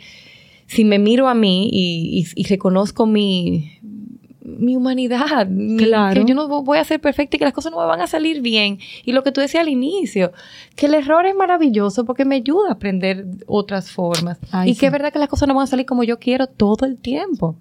si 0.68 0.86
me 0.86 1.00
miro 1.00 1.28
a 1.28 1.34
mí 1.34 1.70
y, 1.72 2.26
y, 2.36 2.44
reconozco 2.48 3.06
mi, 3.06 3.80
mi 4.42 4.76
humanidad, 4.76 5.48
que 5.48 6.26
yo 6.26 6.36
no 6.36 6.64
voy 6.64 6.78
a 6.78 6.84
ser 6.84 7.00
perfecta 7.00 7.36
y 7.36 7.40
que 7.40 7.46
las 7.46 7.54
cosas 7.54 7.72
no 7.72 7.80
me 7.80 7.86
van 7.86 8.02
a 8.02 8.08
salir 8.08 8.42
bien. 8.42 8.80
Y 9.06 9.14
lo 9.14 9.24
que 9.24 9.32
tú 9.32 9.42
decías 9.42 9.62
al 9.62 9.70
inicio, 9.70 10.32
que 10.76 10.88
el 10.88 10.94
error 10.94 11.26
es 11.26 11.36
maravilloso 11.36 12.06
porque 12.06 12.26
me 12.26 12.36
ayuda 12.36 12.70
a 12.70 12.74
aprender 12.74 13.26
otras 13.48 13.92
formas. 13.92 14.38
y 14.66 14.76
que 14.76 14.88
es 14.88 14.92
verdad 14.92 15.14
que 15.14 15.20
las 15.20 15.30
cosas 15.30 15.48
no 15.48 15.54
van 15.54 15.64
a 15.64 15.68
salir 15.68 15.86
como 15.86 16.04
yo 16.04 16.20
quiero 16.20 16.48
todo 16.48 16.86
el 16.86 16.98
tiempo. 16.98 17.56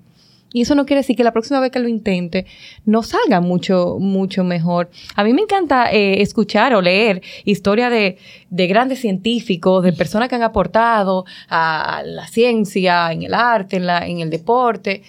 Y 0.53 0.63
eso 0.63 0.75
no 0.75 0.85
quiere 0.85 1.01
decir 1.01 1.17
que 1.17 1.25
la 1.25 1.33
próxima 1.33 1.61
vez 1.61 1.71
que 1.71 1.79
lo 1.79 1.89
intente 1.89 2.47
no 2.85 3.03
salga 3.03 3.41
mucho, 3.41 3.97
mucho 3.99 4.45
mejor. 4.45 4.91
A 5.17 5.25
mí 5.25 5.33
me 5.33 5.43
encanta 5.43 5.91
eh, 5.91 6.21
escuchar 6.23 6.75
o 6.75 6.83
leer 6.83 7.23
historia 7.45 7.91
de, 7.91 8.19
de, 8.51 8.67
grandes 8.67 9.01
científicos, 9.01 9.83
de 9.83 9.93
personas 9.93 10.29
que 10.29 10.35
han 10.35 10.43
aportado 10.43 11.25
a 11.49 12.03
la 12.05 12.27
ciencia, 12.27 13.13
en 13.13 13.23
el 13.23 13.35
arte, 13.35 13.77
en, 13.77 13.87
la, 13.87 14.07
en 14.07 14.21
el 14.21 14.31
deporte, 14.31 15.03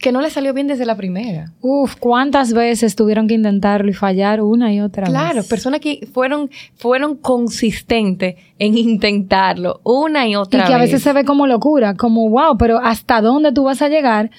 que 0.00 0.12
no 0.12 0.22
le 0.22 0.30
salió 0.30 0.54
bien 0.54 0.66
desde 0.66 0.86
la 0.86 0.96
primera. 0.96 1.52
Uf, 1.60 1.96
¿cuántas 1.96 2.54
veces 2.54 2.96
tuvieron 2.96 3.28
que 3.28 3.34
intentarlo 3.34 3.90
y 3.90 3.94
fallar 3.94 4.40
una 4.40 4.72
y 4.72 4.80
otra 4.80 5.04
vez? 5.04 5.10
Claro, 5.10 5.44
personas 5.44 5.80
que 5.80 6.08
fueron, 6.12 6.50
fueron 6.76 7.16
consistentes 7.16 8.36
en 8.58 8.78
intentarlo 8.78 9.80
una 9.84 10.26
y 10.26 10.36
otra 10.36 10.60
vez. 10.60 10.68
Y 10.68 10.70
que 10.70 10.74
a 10.74 10.80
veces 10.80 11.02
se 11.02 11.12
ve 11.12 11.24
como 11.24 11.46
locura, 11.46 11.94
como 11.94 12.30
wow, 12.30 12.56
pero 12.58 12.78
¿hasta 12.78 13.20
dónde 13.20 13.52
tú 13.52 13.64
vas 13.64 13.82
a 13.82 13.88
llegar? 13.88 14.30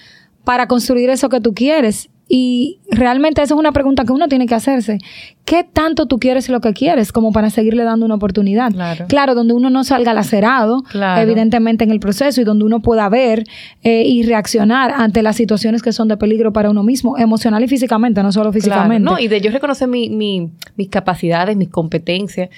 Para 0.44 0.68
construir 0.68 1.10
eso 1.10 1.30
que 1.30 1.42
tú 1.42 1.54
quieres. 1.54 2.10
Y 2.34 2.80
realmente 2.90 3.42
esa 3.42 3.56
es 3.56 3.60
una 3.60 3.74
pregunta 3.74 4.06
que 4.06 4.14
uno 4.14 4.30
tiene 4.30 4.46
que 4.46 4.56
hacerse. 4.56 5.00
¿Qué 5.44 5.66
tanto 5.66 6.06
tú 6.06 6.18
quieres 6.18 6.48
lo 6.48 6.62
que 6.62 6.72
quieres 6.72 7.12
como 7.12 7.34
para 7.34 7.50
seguirle 7.50 7.84
dando 7.84 8.06
una 8.06 8.16
oportunidad? 8.16 8.72
Claro, 9.10 9.36
donde 9.36 9.54
uno 9.54 9.70
no 9.70 9.84
salga 9.84 10.14
lacerado, 10.14 10.82
evidentemente 11.18 11.84
en 11.84 11.92
el 11.92 12.00
proceso, 12.00 12.40
y 12.40 12.46
donde 12.46 12.64
uno 12.64 12.80
pueda 12.80 13.10
ver 13.10 13.44
eh, 13.84 14.04
y 14.06 14.24
reaccionar 14.24 14.92
ante 14.92 15.22
las 15.24 15.36
situaciones 15.36 15.82
que 15.82 15.92
son 15.92 16.08
de 16.08 16.16
peligro 16.16 16.54
para 16.54 16.70
uno 16.70 16.84
mismo, 16.84 17.18
emocional 17.18 17.66
y 17.66 17.68
físicamente, 17.68 18.24
no 18.24 18.32
solo 18.32 18.54
físicamente. 18.54 19.04
No, 19.04 19.20
y 19.20 19.28
de 19.28 19.42
yo 19.42 19.52
reconocer 19.52 19.90
mi, 19.90 20.10
mi, 20.10 20.52
mis 20.78 20.88
capacidades, 20.88 21.58
mis 21.58 21.68
competencias, 21.68 22.50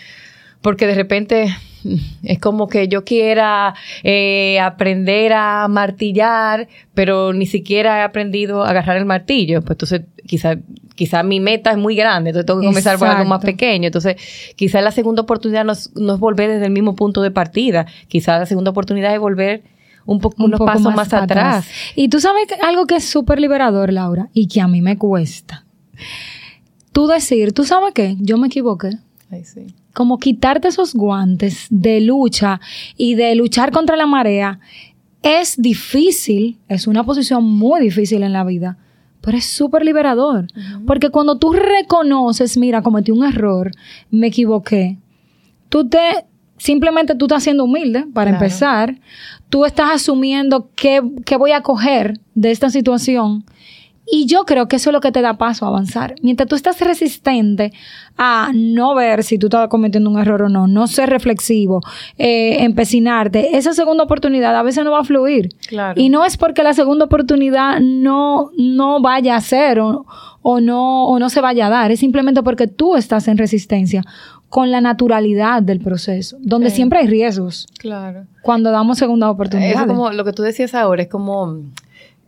porque 0.64 0.88
de 0.88 0.96
repente 0.96 1.56
es 2.24 2.40
como 2.40 2.68
que 2.68 2.88
yo 2.88 3.04
quiera 3.04 3.76
eh, 4.02 4.60
aprender 4.60 5.34
a 5.34 5.68
martillar, 5.68 6.68
pero 6.94 7.34
ni 7.34 7.46
siquiera 7.46 8.00
he 8.00 8.02
aprendido 8.02 8.64
a 8.64 8.70
agarrar 8.70 8.98
el 8.98 9.06
martillo. 9.06 9.62
Pues 9.62 9.72
entonces, 9.72 10.02
quizá, 10.26 10.56
quizá 10.96 11.22
mi 11.22 11.40
meta 11.40 11.72
es 11.72 11.78
muy 11.78 11.96
grande, 11.96 12.30
entonces 12.30 12.46
tengo 12.48 12.62
que 12.62 12.68
comenzar 12.68 12.98
por 12.98 13.10
algo 13.10 13.26
más 13.26 13.44
pequeño. 13.44 13.88
Entonces, 13.88 14.16
quizá 14.56 14.82
la 14.82 14.92
segunda 14.92 15.22
oportunidad 15.22 15.66
no 15.66 15.74
es, 15.74 15.92
volver 15.94 16.50
desde 16.50 16.66
el 16.66 16.72
mismo 16.72 16.96
punto 16.96 17.22
de 17.22 17.30
partida. 17.30 17.86
Quizá 18.08 18.40
la 18.40 18.46
segunda 18.46 18.72
oportunidad 18.72 19.14
es 19.14 19.20
volver 19.20 19.64
un 20.06 20.20
poco, 20.20 20.44
unos 20.46 20.60
pasos 20.62 20.96
más, 20.96 21.14
atrás. 21.14 21.68
Y 21.96 22.08
tú 22.08 22.22
sabes 22.22 22.48
algo 22.62 22.88
que 22.88 22.96
es 22.96 23.06
súper 23.06 23.40
liberador, 23.40 23.92
Laura, 23.92 24.30
y 24.34 24.48
que 24.48 24.62
a 24.62 24.68
mí 24.68 24.82
me 24.82 24.98
cuesta. 24.98 25.66
Tú 26.94 27.08
decir, 27.08 27.54
¿tú 27.54 27.66
sabes 27.66 27.94
qué? 27.94 28.16
Yo 28.20 28.38
me 28.38 28.48
equivoqué. 28.48 28.92
Ay, 29.30 29.44
sí 29.44 29.76
como 29.94 30.18
quitarte 30.18 30.68
esos 30.68 30.94
guantes 30.94 31.68
de 31.70 32.02
lucha 32.02 32.60
y 32.98 33.16
de 33.16 33.36
luchar 33.36 33.72
contra 33.72 33.96
la 33.96 34.08
marea 34.08 34.60
es 35.22 35.56
difícil, 35.60 36.58
es 36.68 36.86
una 36.86 37.04
posición 37.06 37.46
muy 37.46 37.82
difícil 37.82 38.24
en 38.24 38.34
la 38.34 38.44
vida, 38.44 38.78
pero 39.22 39.38
es 39.38 39.46
súper 39.46 39.86
liberador. 39.86 40.48
Porque 40.86 41.10
cuando 41.10 41.38
tú 41.38 41.54
reconoces, 41.54 42.58
mira, 42.58 42.82
cometí 42.82 43.12
un 43.12 43.24
error, 43.24 43.72
me 44.12 44.28
equivoqué, 44.28 44.98
tú 45.70 45.88
te, 45.88 46.26
simplemente 46.58 47.16
tú 47.16 47.26
estás 47.26 47.44
siendo 47.44 47.64
humilde, 47.64 48.06
para 48.14 48.32
empezar, 48.32 49.00
tú 49.50 49.64
estás 49.64 49.92
asumiendo 49.94 50.70
qué, 50.76 51.02
qué 51.26 51.38
voy 51.38 51.54
a 51.54 51.62
coger 51.62 52.20
de 52.36 52.52
esta 52.52 52.70
situación 52.70 53.46
y 54.06 54.26
yo 54.26 54.46
creo 54.46 54.68
que 54.68 54.76
eso 54.76 54.90
es 54.90 54.94
lo 54.94 55.02
que 55.02 55.12
te 55.12 55.22
da 55.22 55.38
paso 55.38 55.66
a 55.66 55.70
avanzar. 55.70 56.16
Mientras 56.22 56.50
tú 56.50 56.56
estás 56.56 56.80
resistente 56.82 57.72
a 58.18 58.52
no 58.54 58.96
ver 58.96 59.24
si 59.24 59.38
tú 59.38 59.48
estás 59.48 59.70
cometiendo 59.70 60.10
un 60.10 60.20
error 60.20 60.44
o 60.44 60.50
no, 60.50 60.68
no 60.68 60.88
ser 60.88 61.10
reflexivo, 61.10 61.82
eh, 62.18 62.64
empecinarte, 62.64 63.58
esa 63.58 63.74
segunda 63.74 64.04
oportunidad 64.04 64.56
a 64.56 64.64
veces 64.64 64.84
no 64.84 64.92
va 64.92 65.00
a 65.00 65.04
fluir. 65.04 65.50
Y 65.96 66.10
no 66.10 66.26
es 66.26 66.38
porque 66.38 66.64
la 66.64 66.74
segunda 66.74 67.06
oportunidad 67.06 67.80
no, 67.80 68.52
no 68.58 69.02
vaya 69.02 69.36
a 69.36 69.42
ser 69.42 69.80
o, 69.80 70.06
no, 70.44 71.06
o 71.06 71.20
no 71.20 71.30
se 71.30 71.42
vaya 71.42 71.68
a 71.68 71.70
dar, 71.70 71.92
es 71.92 72.02
simplemente 72.02 72.44
porque 72.44 72.68
tú 72.68 72.96
estás 72.96 73.28
en 73.28 73.38
resistencia 73.38 74.04
con 74.50 74.70
la 74.70 74.82
naturalidad 74.82 75.64
del 75.64 75.80
proceso, 75.80 76.38
donde 76.40 76.70
siempre 76.70 77.00
hay 77.00 77.08
riesgos. 77.08 77.66
Claro. 77.80 78.28
Cuando 78.44 78.70
damos 78.70 79.00
segunda 79.00 79.32
oportunidad. 79.32 79.82
Es 79.82 79.88
como 79.88 80.12
lo 80.12 80.24
que 80.24 80.34
tú 80.34 80.44
decías 80.44 80.76
ahora, 80.76 81.02
es 81.02 81.08
como 81.08 81.64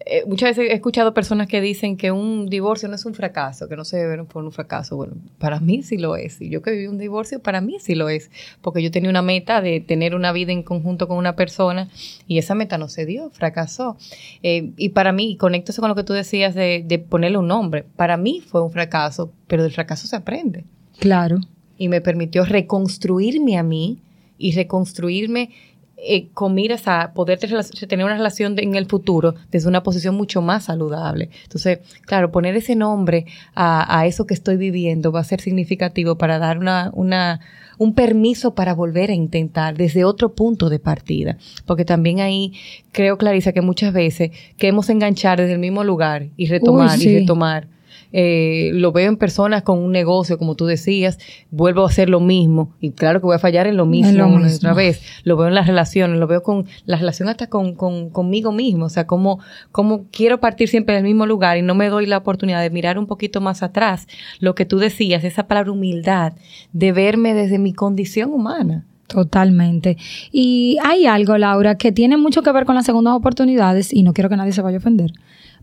eh, 0.07 0.23
muchas 0.27 0.55
veces 0.55 0.71
he 0.71 0.75
escuchado 0.75 1.15
personas 1.15 1.47
que 1.47 1.61
dicen 1.61 1.97
que 1.97 2.11
un 2.11 2.45
divorcio 2.47 2.87
no 2.87 2.93
es 2.93 3.05
un 3.05 3.15
fracaso, 3.15 3.67
que 3.67 3.75
no 3.75 3.83
se 3.83 3.97
debe 3.97 4.17
ver 4.17 4.25
por 4.25 4.43
un 4.43 4.51
fracaso. 4.51 4.95
Bueno, 4.95 5.13
para 5.39 5.59
mí 5.59 5.81
sí 5.81 5.97
lo 5.97 6.15
es. 6.15 6.39
Y 6.41 6.49
yo 6.49 6.61
que 6.61 6.71
viví 6.71 6.85
un 6.85 6.99
divorcio, 6.99 7.39
para 7.39 7.59
mí 7.59 7.77
sí 7.79 7.95
lo 7.95 8.09
es. 8.09 8.29
Porque 8.61 8.83
yo 8.83 8.91
tenía 8.91 9.09
una 9.09 9.23
meta 9.23 9.61
de 9.61 9.79
tener 9.79 10.13
una 10.13 10.31
vida 10.31 10.51
en 10.51 10.61
conjunto 10.61 11.07
con 11.07 11.17
una 11.17 11.35
persona 11.35 11.89
y 12.27 12.37
esa 12.37 12.53
meta 12.53 12.77
no 12.77 12.87
se 12.87 13.07
dio, 13.07 13.31
fracasó. 13.31 13.97
Eh, 14.43 14.71
y 14.77 14.89
para 14.89 15.11
mí, 15.11 15.37
conecto 15.37 15.71
eso 15.71 15.81
con 15.81 15.89
lo 15.89 15.95
que 15.95 16.03
tú 16.03 16.13
decías 16.13 16.53
de, 16.53 16.83
de 16.85 16.99
ponerle 16.99 17.39
un 17.39 17.47
nombre, 17.47 17.83
para 17.95 18.15
mí 18.15 18.43
fue 18.45 18.61
un 18.61 18.71
fracaso, 18.71 19.31
pero 19.47 19.63
del 19.63 19.71
fracaso 19.71 20.05
se 20.05 20.15
aprende. 20.15 20.65
Claro. 20.99 21.39
Y 21.79 21.89
me 21.89 22.01
permitió 22.01 22.45
reconstruirme 22.45 23.57
a 23.57 23.63
mí 23.63 23.99
y 24.37 24.51
reconstruirme 24.51 25.49
eh, 25.97 26.27
con 26.33 26.53
miras 26.53 26.87
a 26.87 27.13
poder 27.13 27.39
tener 27.39 28.05
una 28.05 28.15
relación 28.15 28.59
en 28.59 28.75
el 28.75 28.85
futuro 28.85 29.35
desde 29.49 29.69
una 29.69 29.81
posición 29.81 30.15
mucho 30.15 30.41
más 30.41 30.65
saludable. 30.65 31.29
Entonces, 31.43 31.79
claro, 32.01 32.31
poner 32.31 32.55
ese 32.55 32.75
nombre 32.75 33.25
a, 33.55 34.05
eso 34.05 34.25
que 34.25 34.33
estoy 34.33 34.57
viviendo 34.57 35.13
va 35.13 35.21
a 35.21 35.23
ser 35.23 35.39
significativo 35.39 36.17
para 36.17 36.37
dar 36.37 36.57
una, 36.57 36.91
una, 36.93 37.39
un 37.77 37.95
permiso 37.95 38.55
para 38.55 38.73
volver 38.73 39.09
a 39.09 39.13
intentar 39.13 39.77
desde 39.77 40.03
otro 40.03 40.35
punto 40.35 40.69
de 40.69 40.79
partida. 40.79 41.37
Porque 41.65 41.85
también 41.85 42.19
ahí 42.19 42.53
creo, 42.91 43.17
Clarisa, 43.17 43.53
que 43.53 43.61
muchas 43.61 43.93
veces 43.93 44.31
queremos 44.57 44.89
enganchar 44.89 45.39
desde 45.39 45.53
el 45.53 45.59
mismo 45.59 45.83
lugar 45.83 46.27
y 46.35 46.47
retomar 46.47 47.01
y 47.01 47.19
retomar 47.19 47.67
eh, 48.17 48.71
lo 48.73 48.93
veo 48.93 49.09
en 49.09 49.17
personas 49.17 49.61
con 49.63 49.77
un 49.77 49.91
negocio, 49.91 50.37
como 50.37 50.55
tú 50.55 50.65
decías, 50.65 51.19
vuelvo 51.51 51.83
a 51.83 51.87
hacer 51.87 52.09
lo 52.09 52.21
mismo. 52.21 52.73
Y 52.79 52.91
claro 52.91 53.19
que 53.19 53.25
voy 53.25 53.35
a 53.35 53.39
fallar 53.39 53.67
en 53.67 53.75
lo 53.75 53.85
mismo, 53.85 54.37
otra 54.37 54.73
vez. 54.73 55.01
Lo 55.25 55.35
veo 55.35 55.49
en 55.49 55.53
las 55.53 55.67
relaciones, 55.67 56.17
lo 56.17 56.25
veo 56.25 56.41
con 56.41 56.65
la 56.85 56.95
relación 56.95 57.27
hasta 57.27 57.47
con, 57.47 57.75
conmigo 57.75 58.53
mismo. 58.53 58.85
O 58.85 58.89
sea, 58.89 59.05
como, 59.05 59.41
como 59.73 60.05
quiero 60.11 60.39
partir 60.39 60.69
siempre 60.69 60.95
del 60.95 61.03
mismo 61.03 61.25
lugar 61.25 61.57
y 61.57 61.61
no 61.61 61.75
me 61.75 61.89
doy 61.89 62.05
la 62.05 62.19
oportunidad 62.19 62.61
de 62.61 62.69
mirar 62.69 62.97
un 62.97 63.05
poquito 63.05 63.41
más 63.41 63.63
atrás. 63.63 64.07
Lo 64.39 64.55
que 64.55 64.65
tú 64.65 64.77
decías, 64.77 65.25
esa 65.25 65.47
palabra 65.47 65.73
humildad, 65.73 66.31
de 66.71 66.93
verme 66.93 67.33
desde 67.33 67.59
mi 67.59 67.73
condición 67.73 68.31
humana. 68.31 68.85
Totalmente. 69.07 69.97
Y 70.31 70.77
hay 70.83 71.05
algo, 71.05 71.37
Laura, 71.37 71.75
que 71.75 71.91
tiene 71.91 72.15
mucho 72.15 72.41
que 72.43 72.51
ver 72.53 72.65
con 72.65 72.75
las 72.75 72.85
segundas 72.85 73.13
oportunidades, 73.13 73.93
y 73.93 74.03
no 74.03 74.13
quiero 74.13 74.29
que 74.29 74.37
nadie 74.37 74.51
se 74.51 74.61
vaya 74.61 74.77
a 74.77 74.79
ofender, 74.79 75.11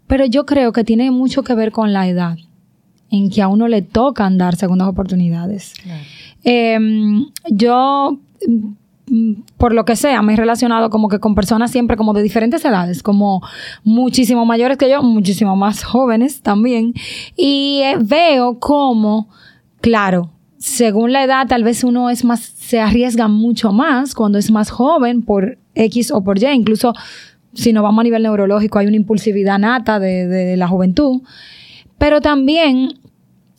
pero 0.06 0.25
yo 0.26 0.47
creo 0.47 0.73
que 0.73 0.85
tiene 0.85 1.11
mucho 1.11 1.42
que 1.42 1.54
ver 1.54 1.73
con 1.73 1.92
la 1.92 2.09
edad 2.09 2.37
en 3.11 3.30
que 3.30 3.42
a 3.42 3.49
uno 3.49 3.68
le 3.68 3.82
tocan 3.82 4.38
dar 4.38 4.56
segundas 4.56 4.88
oportunidades. 4.88 5.75
Em, 6.44 7.26
yo, 7.50 8.18
mm, 8.49 9.32
por 9.59 9.75
lo 9.75 9.85
que 9.85 9.97
sea, 9.97 10.23
me 10.23 10.32
he 10.32 10.37
relacionado 10.37 10.88
como 10.88 11.09
que 11.09 11.18
con 11.18 11.35
personas 11.35 11.71
siempre 11.71 11.99
como 11.99 12.14
de 12.14 12.23
diferentes 12.23 12.64
edades, 12.64 13.02
como 13.02 13.42
muchísimo 13.85 14.47
mayores 14.47 14.78
que 14.78 14.88
yo, 14.88 15.02
muchísimo 15.02 15.56
más 15.56 15.85
jóvenes 15.85 16.40
también. 16.40 16.94
Y 17.37 17.80
eh, 17.85 17.99
veo 18.00 18.59
como, 18.59 19.28
claro, 19.82 20.30
según 20.56 21.12
la 21.12 21.25
edad, 21.25 21.47
tal 21.47 21.64
vez 21.64 21.85
uno 21.85 22.09
es 22.09 22.25
más, 22.25 22.40
se 22.40 22.80
arriesga 22.80 23.28
mucho 23.28 23.73
más 23.73 24.14
cuando 24.14 24.38
es 24.38 24.50
más 24.50 24.71
joven 24.71 25.23
por 25.23 25.59
X 25.75 26.12
o 26.12 26.23
por 26.23 26.42
Y, 26.42 26.47
incluso 26.47 26.94
si 27.54 27.73
nos 27.73 27.82
vamos 27.82 28.00
a 28.00 28.04
nivel 28.04 28.23
neurológico, 28.23 28.78
hay 28.78 28.87
una 28.87 28.97
impulsividad 28.97 29.59
nata 29.59 29.99
de, 29.99 30.56
la 30.56 30.68
juventud. 30.68 31.23
Pero 31.99 32.21
también 32.21 32.99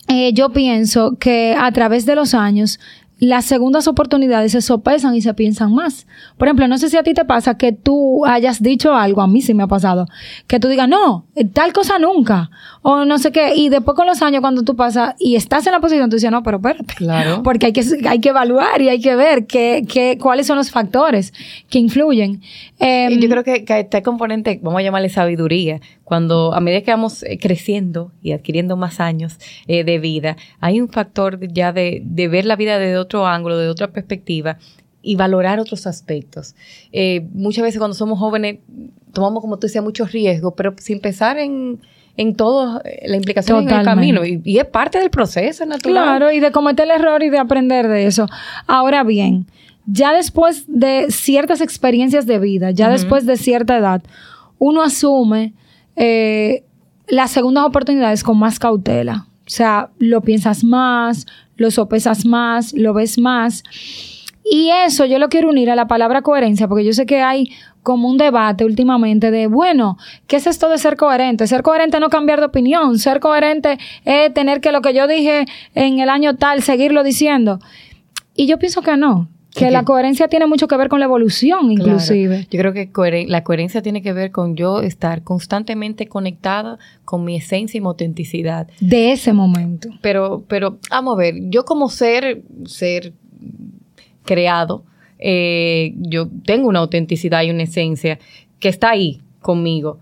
eh, 0.08 0.34
yo 0.34 0.50
pienso 0.50 1.18
que 1.20 1.56
a 1.58 1.72
través 1.72 2.06
de 2.06 2.16
los 2.16 2.34
años 2.34 2.80
las 3.20 3.46
segundas 3.46 3.88
oportunidades 3.88 4.52
se 4.52 4.62
sopesan 4.62 5.16
y 5.16 5.22
se 5.22 5.34
piensan 5.34 5.74
más. 5.74 6.08
Por 6.38 6.48
ejemplo, 6.48 6.68
no 6.68 6.78
sé 6.78 6.90
si 6.90 6.98
a 6.98 7.04
ti 7.04 7.14
te 7.14 7.26
pasa 7.26 7.58
que 7.58 7.72
tú 7.72 8.26
hayas 8.26 8.62
dicho 8.62 8.94
algo, 8.94 9.22
a 9.22 9.28
mí 9.28 9.42
sí 9.42 9.54
me 9.54 9.64
ha 9.64 9.68
pasado, 9.68 10.08
que 10.48 10.60
tú 10.60 10.68
digas, 10.68 10.90
no, 10.90 11.26
tal 11.54 11.72
cosa 11.72 12.00
nunca, 12.00 12.50
o 12.82 13.06
no 13.06 13.18
sé 13.20 13.32
qué, 13.32 13.56
y 13.56 13.70
después 13.70 13.96
con 13.96 14.08
los 14.08 14.22
años 14.22 14.42
cuando 14.42 14.64
tú 14.64 14.76
pasas 14.76 15.16
y 15.20 15.36
estás 15.36 15.66
en 15.68 15.74
la 15.74 15.80
posición, 15.80 16.10
tú 16.10 16.18
dices, 16.18 16.32
no, 16.32 16.44
pero 16.44 16.58
espérate, 16.58 16.94
claro. 16.96 17.42
porque 17.44 17.68
hay 17.68 17.74
que, 17.74 17.84
hay 18.08 18.20
que 18.20 18.30
evaluar 18.30 18.82
y 18.82 18.90
hay 18.90 19.00
que 19.00 19.16
ver 19.16 19.46
qué, 19.46 19.86
qué, 19.88 20.18
cuáles 20.20 20.48
son 20.48 20.58
los 20.58 20.72
factores 20.72 21.34
que 21.70 21.80
influyen. 21.80 22.42
Em, 22.80 23.20
yo 23.20 23.30
creo 23.30 23.44
que, 23.44 23.64
que 23.64 23.80
este 23.80 24.02
componente, 24.02 24.60
vamos 24.62 24.80
a 24.80 24.84
llamarle 24.84 25.10
sabiduría, 25.10 25.80
cuando 26.04 26.54
a 26.54 26.60
medida 26.60 26.82
que 26.82 26.92
vamos 26.92 27.24
eh, 27.24 27.40
creciendo 27.40 28.12
y 28.22 28.34
adquiriendo 28.34 28.76
más 28.76 29.00
años 29.00 29.38
eh, 29.68 29.84
de 29.84 30.00
vida, 30.00 30.36
hay 30.60 30.82
un 30.82 30.90
factor 30.90 31.40
ya 31.48 31.72
de, 31.72 32.02
de 32.04 32.28
ver 32.28 32.46
la 32.46 32.56
vida 32.56 32.78
desde 32.78 32.98
otro 32.98 33.13
ángulo, 33.22 33.58
de 33.58 33.70
otra 33.70 33.92
perspectiva 33.92 34.58
y 35.02 35.16
valorar 35.16 35.60
otros 35.60 35.86
aspectos. 35.86 36.56
Eh, 36.92 37.28
muchas 37.34 37.64
veces 37.64 37.78
cuando 37.78 37.94
somos 37.94 38.18
jóvenes 38.18 38.60
tomamos, 39.12 39.42
como 39.42 39.58
tú 39.58 39.68
decías, 39.68 39.84
muchos 39.84 40.12
riesgos, 40.12 40.54
pero 40.58 40.74
sin 40.78 41.00
pensar 41.00 41.38
en, 41.38 41.80
en 42.18 42.36
todo 42.36 42.82
la 43.06 43.16
implicación 43.16 43.66
del 43.66 43.84
camino. 43.84 44.26
Y, 44.26 44.42
y, 44.44 44.58
es 44.58 44.66
parte 44.66 45.00
del 45.00 45.10
proceso 45.10 45.66
natural. 45.66 46.04
Claro, 46.04 46.32
y 46.32 46.40
de 46.40 46.52
cometer 46.52 46.86
el 46.86 46.92
error 46.92 47.22
y 47.22 47.30
de 47.30 47.38
aprender 47.38 47.88
de 47.88 48.08
eso. 48.08 48.28
Ahora 48.66 49.04
bien, 49.04 49.46
ya 49.86 50.14
después 50.14 50.66
de 50.68 51.08
ciertas 51.10 51.62
experiencias 51.62 52.26
de 52.26 52.40
vida, 52.40 52.72
ya 52.72 52.90
después 52.90 53.26
de 53.26 53.38
cierta 53.38 53.78
edad, 53.78 54.02
uno 54.58 54.82
asume 54.82 55.54
eh, 55.96 56.64
las 57.08 57.32
segundas 57.32 57.66
oportunidades 57.66 58.24
con 58.24 58.40
más 58.40 58.60
cautela. 58.60 59.28
O 59.46 59.50
sea, 59.50 59.90
lo 60.00 60.22
piensas 60.22 60.64
más, 60.64 61.28
lo 61.64 61.72
sopesas 61.72 62.26
más, 62.26 62.74
lo 62.74 62.94
ves 62.94 63.18
más. 63.18 63.64
Y 64.44 64.70
eso 64.86 65.06
yo 65.06 65.18
lo 65.18 65.30
quiero 65.30 65.50
unir 65.50 65.72
a 65.72 65.76
la 65.76 65.88
palabra 65.88 66.22
coherencia, 66.22 66.68
porque 66.68 66.84
yo 66.84 66.94
sé 66.94 67.06
que 67.06 67.22
hay 67.22 67.50
como 67.82 68.10
un 68.10 68.18
debate 68.18 68.66
últimamente 68.66 69.32
de, 69.32 69.48
bueno, 69.48 69.98
¿qué 70.28 70.36
es 70.36 70.48
esto 70.48 70.70
de 70.70 70.78
ser 70.78 70.98
coherente? 70.98 71.48
Ser 71.48 71.64
coherente 71.64 72.00
no 72.00 72.10
cambiar 72.10 72.40
de 72.40 72.48
opinión, 72.48 73.00
ser 73.00 73.20
coherente 73.20 73.78
es 74.04 74.34
tener 74.34 74.60
que 74.60 74.72
lo 74.72 74.82
que 74.82 74.94
yo 74.94 75.08
dije 75.08 75.46
en 75.76 76.00
el 76.00 76.10
año 76.10 76.36
tal, 76.36 76.62
seguirlo 76.62 77.04
diciendo. 77.04 77.60
Y 78.36 78.48
yo 78.48 78.58
pienso 78.58 78.82
que 78.82 78.98
no, 78.98 79.30
que 79.54 79.72
la 79.72 79.84
coherencia 79.84 80.28
tiene 80.28 80.48
mucho 80.48 80.68
que 80.68 80.78
ver 80.78 80.90
con 80.90 81.00
la 81.00 81.06
evolución, 81.06 81.72
inclusive. 81.72 82.48
Yo 82.50 82.60
creo 82.60 82.74
que 82.74 83.26
la 83.28 83.44
coherencia 83.44 83.82
tiene 83.82 84.02
que 84.02 84.14
ver 84.14 84.32
con 84.32 84.56
yo 84.56 84.82
estar 84.82 85.24
constantemente 85.24 86.08
conectada 86.08 86.80
con 87.06 87.24
mi 87.24 87.36
esencia 87.36 87.78
y 87.78 87.82
mi 87.82 87.88
autenticidad. 87.88 88.68
De 88.80 89.12
ese 89.12 89.34
momento. 89.34 89.90
Pero, 90.02 90.44
pero, 90.48 90.80
vamos 90.90 91.16
a 91.16 91.18
ver, 91.18 91.36
yo 91.50 91.66
como 91.66 91.90
ser, 91.90 92.44
ser 92.66 93.14
creado, 94.24 94.86
eh, 95.20 95.94
yo 95.98 96.28
tengo 96.46 96.68
una 96.68 96.80
autenticidad 96.80 97.44
y 97.44 97.52
una 97.52 97.64
esencia 97.64 98.20
que 98.60 98.70
está 98.70 98.92
ahí 98.92 99.22
conmigo 99.40 100.00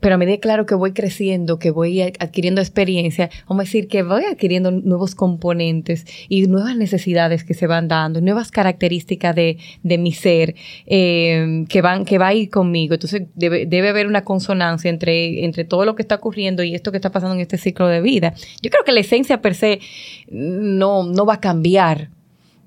pero 0.00 0.14
a 0.14 0.18
medida, 0.18 0.38
claro, 0.38 0.66
que 0.66 0.74
voy 0.74 0.92
creciendo, 0.92 1.58
que 1.58 1.70
voy 1.70 2.00
adquiriendo 2.02 2.60
experiencia, 2.60 3.30
vamos 3.48 3.62
a 3.62 3.64
decir 3.64 3.88
que 3.88 4.02
voy 4.02 4.24
adquiriendo 4.24 4.70
nuevos 4.70 5.14
componentes 5.14 6.06
y 6.28 6.46
nuevas 6.46 6.76
necesidades 6.76 7.44
que 7.44 7.54
se 7.54 7.66
van 7.66 7.88
dando, 7.88 8.20
nuevas 8.20 8.50
características 8.50 9.34
de, 9.34 9.58
de 9.82 9.98
mi 9.98 10.12
ser 10.12 10.54
eh, 10.86 11.64
que, 11.68 11.82
van, 11.82 12.04
que 12.04 12.18
va 12.18 12.28
a 12.28 12.34
ir 12.34 12.50
conmigo. 12.50 12.94
Entonces, 12.94 13.22
debe, 13.34 13.66
debe 13.66 13.88
haber 13.88 14.06
una 14.06 14.24
consonancia 14.24 14.88
entre, 14.88 15.44
entre 15.44 15.64
todo 15.64 15.84
lo 15.84 15.94
que 15.94 16.02
está 16.02 16.16
ocurriendo 16.16 16.62
y 16.62 16.74
esto 16.74 16.90
que 16.90 16.98
está 16.98 17.10
pasando 17.10 17.34
en 17.34 17.40
este 17.40 17.58
ciclo 17.58 17.88
de 17.88 18.00
vida. 18.00 18.34
Yo 18.62 18.70
creo 18.70 18.84
que 18.84 18.92
la 18.92 19.00
esencia 19.00 19.40
per 19.40 19.54
se 19.54 19.80
no, 20.30 21.04
no 21.04 21.26
va 21.26 21.34
a 21.34 21.40
cambiar 21.40 22.10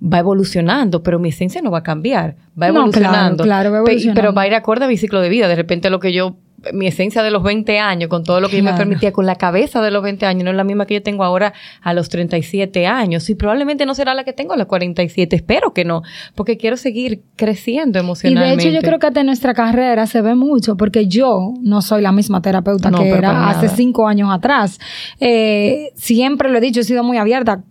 va 0.01 0.19
evolucionando, 0.19 1.01
pero 1.01 1.19
mi 1.19 1.29
esencia 1.29 1.61
no 1.61 1.71
va 1.71 1.79
a 1.79 1.83
cambiar, 1.83 2.35
va 2.61 2.67
evolucionando. 2.67 3.43
claro, 3.43 3.71
claro, 3.71 3.71
va 3.71 3.77
evolucionando. 3.77 4.21
Pero 4.21 4.33
va 4.33 4.43
a 4.43 4.47
ir 4.47 4.53
acorde 4.53 4.85
a 4.85 4.87
mi 4.87 4.97
ciclo 4.97 5.21
de 5.21 5.29
vida. 5.29 5.47
De 5.47 5.55
repente 5.55 5.89
lo 5.89 5.99
que 5.99 6.13
yo 6.13 6.35
mi 6.73 6.87
esencia 6.87 7.23
de 7.23 7.31
los 7.31 7.43
20 7.43 7.79
años, 7.79 8.09
con 8.09 8.23
todo 8.23 8.39
lo 8.41 8.49
que 8.49 8.57
yo 8.57 8.63
me 8.63 8.73
permitía, 8.73 9.11
con 9.11 9.25
la 9.25 9.35
cabeza 9.35 9.81
de 9.81 9.91
los 9.91 10.03
20 10.03 10.25
años, 10.25 10.43
no 10.43 10.51
es 10.51 10.57
la 10.57 10.63
misma 10.63 10.85
que 10.85 10.95
yo 10.95 11.03
tengo 11.03 11.23
ahora 11.23 11.53
a 11.81 11.93
los 11.93 12.09
37 12.09 12.87
años. 12.87 13.29
Y 13.29 13.35
probablemente 13.35 13.85
no 13.85 13.95
será 13.95 14.13
la 14.13 14.23
que 14.23 14.33
tengo 14.33 14.53
a 14.53 14.57
los 14.57 14.67
47. 14.67 15.35
Espero 15.35 15.73
que 15.73 15.85
no, 15.85 16.01
porque 16.35 16.57
quiero 16.57 16.77
seguir 16.77 17.23
creciendo 17.35 17.99
emocionalmente. 17.99 18.53
Y 18.53 18.57
de 18.57 18.69
hecho, 18.69 18.81
yo 18.81 18.87
creo 18.87 18.99
que 18.99 19.07
hasta 19.07 19.23
nuestra 19.23 19.53
carrera 19.53 20.07
se 20.07 20.21
ve 20.21 20.35
mucho, 20.35 20.77
porque 20.77 21.07
yo 21.07 21.53
no 21.61 21.81
soy 21.81 22.01
la 22.01 22.11
misma 22.11 22.41
terapeuta 22.41 22.91
que 22.91 23.09
era 23.09 23.49
hace 23.49 23.69
cinco 23.69 24.07
años 24.07 24.29
atrás. 24.31 24.79
Eh, 25.19 25.91
siempre 25.95 26.49
lo 26.49 26.57
he 26.57 26.61
dicho, 26.61 26.81
he 26.81 26.83
sido 26.83 27.03
muy 27.03 27.17
abierta. 27.17 27.63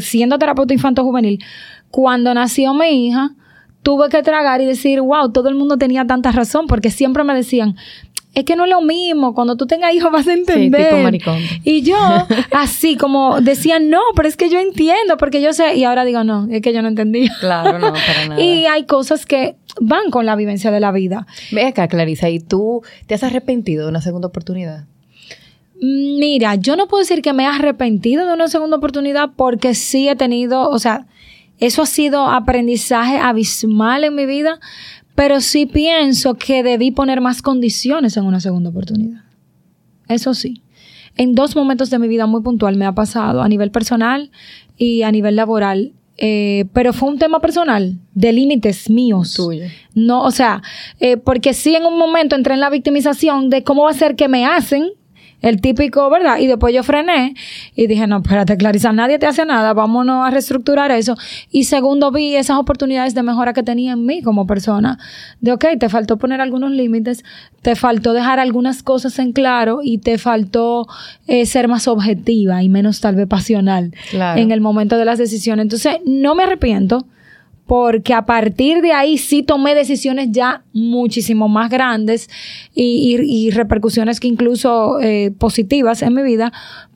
Siendo 0.00 0.38
terapeuta 0.38 0.74
infanto-juvenil, 0.74 1.42
cuando 1.90 2.34
nació 2.34 2.74
mi 2.74 3.06
hija, 3.06 3.34
tuve 3.82 4.08
que 4.08 4.22
tragar 4.22 4.60
y 4.60 4.66
decir, 4.66 5.00
wow, 5.00 5.32
todo 5.32 5.48
el 5.48 5.54
mundo 5.54 5.76
tenía 5.76 6.06
tanta 6.06 6.32
razón, 6.32 6.66
porque 6.66 6.90
siempre 6.90 7.24
me 7.24 7.34
decían, 7.34 7.76
es 8.32 8.44
que 8.44 8.54
no 8.54 8.64
es 8.64 8.70
lo 8.70 8.80
mismo, 8.80 9.34
cuando 9.34 9.56
tú 9.56 9.66
tengas 9.66 9.92
hijos 9.92 10.12
vas 10.12 10.28
a 10.28 10.32
entender. 10.32 11.20
Y 11.64 11.82
yo, 11.82 11.96
así 12.52 12.96
como 12.96 13.40
decía, 13.40 13.80
no, 13.80 14.00
pero 14.14 14.28
es 14.28 14.36
que 14.36 14.48
yo 14.48 14.60
entiendo, 14.60 15.16
porque 15.18 15.42
yo 15.42 15.52
sé, 15.52 15.74
y 15.74 15.84
ahora 15.84 16.04
digo, 16.04 16.22
no, 16.22 16.46
es 16.50 16.62
que 16.62 16.72
yo 16.72 16.80
no 16.80 16.88
entendía. 16.88 17.34
Claro, 17.40 17.78
no, 17.78 17.92
para 17.92 18.26
nada. 18.28 18.40
y 18.40 18.66
hay 18.66 18.84
cosas 18.84 19.26
que 19.26 19.56
van 19.80 20.10
con 20.10 20.26
la 20.26 20.36
vivencia 20.36 20.70
de 20.70 20.80
la 20.80 20.92
vida. 20.92 21.26
Ve 21.50 21.66
acá, 21.66 21.88
Clarisa, 21.88 22.28
¿y 22.30 22.38
tú 22.38 22.82
te 23.06 23.14
has 23.14 23.24
arrepentido 23.24 23.84
de 23.84 23.90
una 23.90 24.00
segunda 24.00 24.28
oportunidad? 24.28 24.84
Mira, 25.82 26.56
yo 26.56 26.76
no 26.76 26.86
puedo 26.88 27.02
decir 27.02 27.22
que 27.22 27.32
me 27.32 27.44
he 27.44 27.46
arrepentido 27.46 28.26
de 28.26 28.34
una 28.34 28.48
segunda 28.48 28.76
oportunidad 28.76 29.30
porque 29.34 29.74
sí 29.74 30.08
he 30.08 30.14
tenido, 30.14 30.68
o 30.68 30.78
sea, 30.78 31.06
eso 31.58 31.82
ha 31.82 31.86
sido 31.86 32.26
aprendizaje 32.26 33.18
abismal 33.18 34.04
en 34.04 34.14
mi 34.14 34.26
vida, 34.26 34.60
pero 35.20 35.42
sí 35.42 35.66
pienso 35.66 36.32
que 36.32 36.62
debí 36.62 36.92
poner 36.92 37.20
más 37.20 37.42
condiciones 37.42 38.16
en 38.16 38.24
una 38.24 38.40
segunda 38.40 38.70
oportunidad. 38.70 39.20
Eso 40.08 40.32
sí. 40.32 40.62
En 41.14 41.34
dos 41.34 41.54
momentos 41.54 41.90
de 41.90 41.98
mi 41.98 42.08
vida 42.08 42.24
muy 42.24 42.40
puntual 42.40 42.76
me 42.76 42.86
ha 42.86 42.92
pasado, 42.92 43.42
a 43.42 43.48
nivel 43.50 43.70
personal 43.70 44.30
y 44.78 45.02
a 45.02 45.12
nivel 45.12 45.36
laboral. 45.36 45.92
Eh, 46.16 46.64
pero 46.72 46.94
fue 46.94 47.10
un 47.10 47.18
tema 47.18 47.38
personal, 47.40 47.98
de 48.14 48.32
límites 48.32 48.88
míos. 48.88 49.34
Tuyo. 49.34 49.66
No, 49.94 50.22
o 50.22 50.30
sea, 50.30 50.62
eh, 51.00 51.18
porque 51.18 51.52
sí 51.52 51.74
en 51.74 51.84
un 51.84 51.98
momento 51.98 52.34
entré 52.34 52.54
en 52.54 52.60
la 52.60 52.70
victimización 52.70 53.50
de 53.50 53.62
cómo 53.62 53.84
va 53.84 53.90
a 53.90 53.92
ser 53.92 54.16
que 54.16 54.26
me 54.26 54.46
hacen 54.46 54.88
el 55.40 55.60
típico, 55.60 56.08
¿verdad? 56.10 56.38
Y 56.38 56.46
después 56.46 56.74
yo 56.74 56.82
frené 56.82 57.34
y 57.74 57.86
dije, 57.86 58.06
no, 58.06 58.18
espérate, 58.18 58.56
Clarisa, 58.56 58.92
nadie 58.92 59.18
te 59.18 59.26
hace 59.26 59.44
nada, 59.44 59.72
vámonos 59.72 60.26
a 60.26 60.30
reestructurar 60.30 60.90
eso. 60.90 61.16
Y 61.50 61.64
segundo, 61.64 62.10
vi 62.10 62.36
esas 62.36 62.58
oportunidades 62.58 63.14
de 63.14 63.22
mejora 63.22 63.52
que 63.52 63.62
tenía 63.62 63.92
en 63.92 64.04
mí 64.04 64.22
como 64.22 64.46
persona. 64.46 64.98
De, 65.40 65.52
ok, 65.52 65.64
te 65.78 65.88
faltó 65.88 66.18
poner 66.18 66.40
algunos 66.40 66.70
límites, 66.70 67.24
te 67.62 67.76
faltó 67.76 68.12
dejar 68.12 68.38
algunas 68.40 68.82
cosas 68.82 69.18
en 69.18 69.32
claro 69.32 69.80
y 69.82 69.98
te 69.98 70.18
faltó 70.18 70.86
eh, 71.26 71.46
ser 71.46 71.68
más 71.68 71.88
objetiva 71.88 72.62
y 72.62 72.68
menos 72.68 73.00
tal 73.00 73.16
vez 73.16 73.26
pasional 73.26 73.92
en 74.12 74.50
el 74.50 74.60
momento 74.60 74.96
de 74.96 75.04
las 75.04 75.18
decisiones. 75.18 75.64
Entonces, 75.64 75.98
no 76.04 76.34
me 76.34 76.44
arrepiento 76.44 77.06
porque 77.70 78.14
a 78.14 78.26
partir 78.26 78.82
de 78.82 78.92
ahí 78.92 79.16
sí 79.16 79.44
tomé 79.44 79.76
decisiones 79.76 80.30
ya 80.32 80.64
muchísimo 80.72 81.46
más 81.46 81.70
grandes 81.70 82.28
y, 82.74 83.48
repercusiones 83.52 84.18
que 84.18 84.26
incluso 84.26 84.98
eh, 84.98 85.32
positivas 85.38 86.02
en 86.02 86.14
mi 86.14 86.24
vida, 86.24 86.52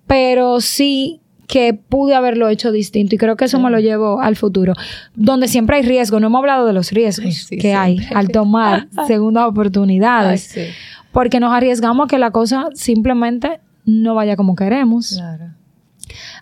pero 0.08 0.60
sí 0.60 1.20
que 1.46 1.74
pude 1.74 2.16
haberlo 2.16 2.48
hecho 2.48 2.72
distinto 2.72 3.14
y 3.14 3.18
creo 3.18 3.36
que 3.36 3.44
eso 3.44 3.60
me 3.60 3.70
lo 3.70 3.78
llevo 3.78 4.20
al 4.20 4.34
futuro, 4.34 4.72
donde 5.14 5.46
siempre 5.46 5.76
hay 5.76 5.82
riesgo, 5.84 6.18
no 6.18 6.26
hemos 6.26 6.40
hablado 6.40 6.66
de 6.66 6.72
los 6.72 6.90
riesgos 6.90 7.46
que 7.50 7.72
hay 7.72 8.00
al 8.12 8.30
tomar 8.30 8.88
segundas 9.06 9.44
oportunidades, 9.46 10.58
porque 11.12 11.38
nos 11.38 11.52
arriesgamos 11.52 12.06
a 12.06 12.08
que 12.08 12.18
la 12.18 12.32
cosa 12.32 12.66
simplemente 12.74 13.60
no 13.84 14.16
vaya 14.16 14.34
como 14.34 14.56
queremos, 14.56 15.22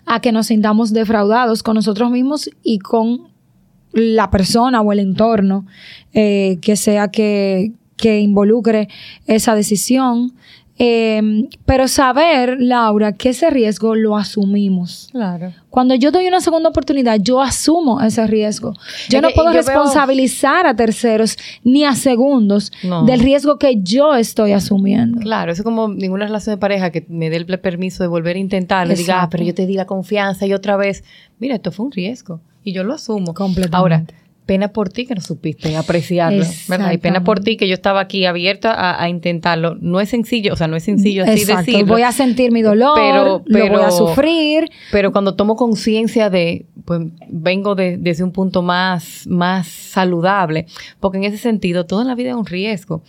a 0.07 0.21
que 0.21 0.31
nos 0.31 0.47
sintamos 0.47 0.91
defraudados 0.91 1.61
con 1.61 1.75
nosotros 1.75 2.09
mismos 2.09 2.49
y 2.63 2.79
con 2.79 3.31
la 3.93 4.29
persona 4.29 4.81
o 4.81 4.91
el 4.91 4.99
entorno 4.99 5.65
eh, 6.13 6.57
que 6.61 6.75
sea 6.75 7.09
que, 7.09 7.71
que, 7.95 8.19
involucre 8.19 8.89
esa 9.27 9.55
decisión. 9.55 10.33
Em, 10.79 11.49
pero 11.65 11.87
saber, 11.87 12.57
Laura, 12.59 13.11
que 13.11 13.29
ese 13.29 13.51
riesgo 13.51 13.93
lo 13.93 14.17
asumimos. 14.17 15.09
Claro. 15.11 15.53
Cuando 15.69 15.93
yo 15.93 16.09
doy 16.11 16.27
una 16.27 16.41
segunda 16.41 16.69
oportunidad, 16.69 17.19
yo 17.21 17.43
asumo 17.43 18.01
ese 18.01 18.25
riesgo. 18.25 18.73
Yo 19.07 19.21
no 19.21 19.29
puedo 19.29 19.53
responsabilizar 19.53 20.65
a 20.65 20.75
terceros 20.75 21.37
ni 21.63 21.85
a 21.85 21.93
segundos 21.93 22.71
del 23.05 23.19
riesgo 23.19 23.59
que 23.59 23.83
yo 23.83 24.15
estoy 24.15 24.53
asumiendo. 24.53 25.19
Claro, 25.19 25.51
eso 25.51 25.61
es 25.61 25.63
como 25.63 25.87
ninguna 25.89 26.25
relación 26.25 26.55
de 26.55 26.59
pareja 26.59 26.89
que 26.89 27.05
me 27.07 27.29
dé 27.29 27.37
el 27.37 27.59
permiso 27.59 28.01
de 28.01 28.07
volver 28.07 28.35
a 28.35 28.39
intentar, 28.39 28.87
le 28.87 28.95
diga, 28.95 29.21
ah, 29.21 29.29
pero 29.29 29.43
yo 29.43 29.53
te 29.53 29.67
di 29.67 29.75
la 29.75 29.85
confianza 29.85 30.47
y 30.47 30.53
otra 30.53 30.75
vez, 30.75 31.03
mira, 31.37 31.53
esto 31.53 31.71
fue 31.71 31.85
un 31.85 31.91
riesgo 31.91 32.41
y 32.63 32.73
yo 32.73 32.83
lo 32.83 32.93
asumo. 32.93 33.33
Completamente. 33.33 33.75
Ahora, 33.75 34.05
pena 34.45 34.69
por 34.69 34.89
ti 34.89 35.05
que 35.05 35.15
no 35.15 35.21
supiste 35.21 35.75
apreciarlo, 35.75 36.45
¿verdad? 36.67 36.91
Y 36.91 36.97
pena 36.97 37.23
por 37.23 37.39
ti 37.39 37.55
que 37.55 37.67
yo 37.67 37.73
estaba 37.73 38.01
aquí 38.01 38.25
abierta 38.25 39.01
a, 39.01 39.07
intentarlo. 39.09 39.75
No 39.79 40.01
es 40.01 40.09
sencillo, 40.09 40.53
o 40.53 40.55
sea, 40.55 40.67
no 40.67 40.75
es 40.75 40.83
sencillo 40.83 41.23
así 41.23 41.41
Exacto. 41.41 41.65
decirlo. 41.65 41.93
Voy 41.93 42.01
a 42.01 42.11
sentir 42.11 42.51
mi 42.51 42.61
dolor, 42.61 42.93
pero, 42.95 43.43
lo 43.45 43.69
voy 43.69 43.83
a 43.83 43.91
sufrir. 43.91 44.69
Pero 44.91 45.11
cuando 45.11 45.35
tomo 45.35 45.55
conciencia 45.55 46.29
de, 46.29 46.65
pues 46.85 47.01
vengo 47.29 47.75
desde 47.75 48.23
un 48.23 48.31
punto 48.31 48.61
más, 48.61 49.25
más 49.27 49.67
saludable, 49.67 50.65
porque 50.99 51.17
en 51.19 51.23
ese 51.25 51.37
sentido 51.37 51.85
toda 51.85 52.03
la 52.03 52.15
vida 52.15 52.31
es 52.31 52.35
un 52.35 52.45
riesgo 52.45 53.03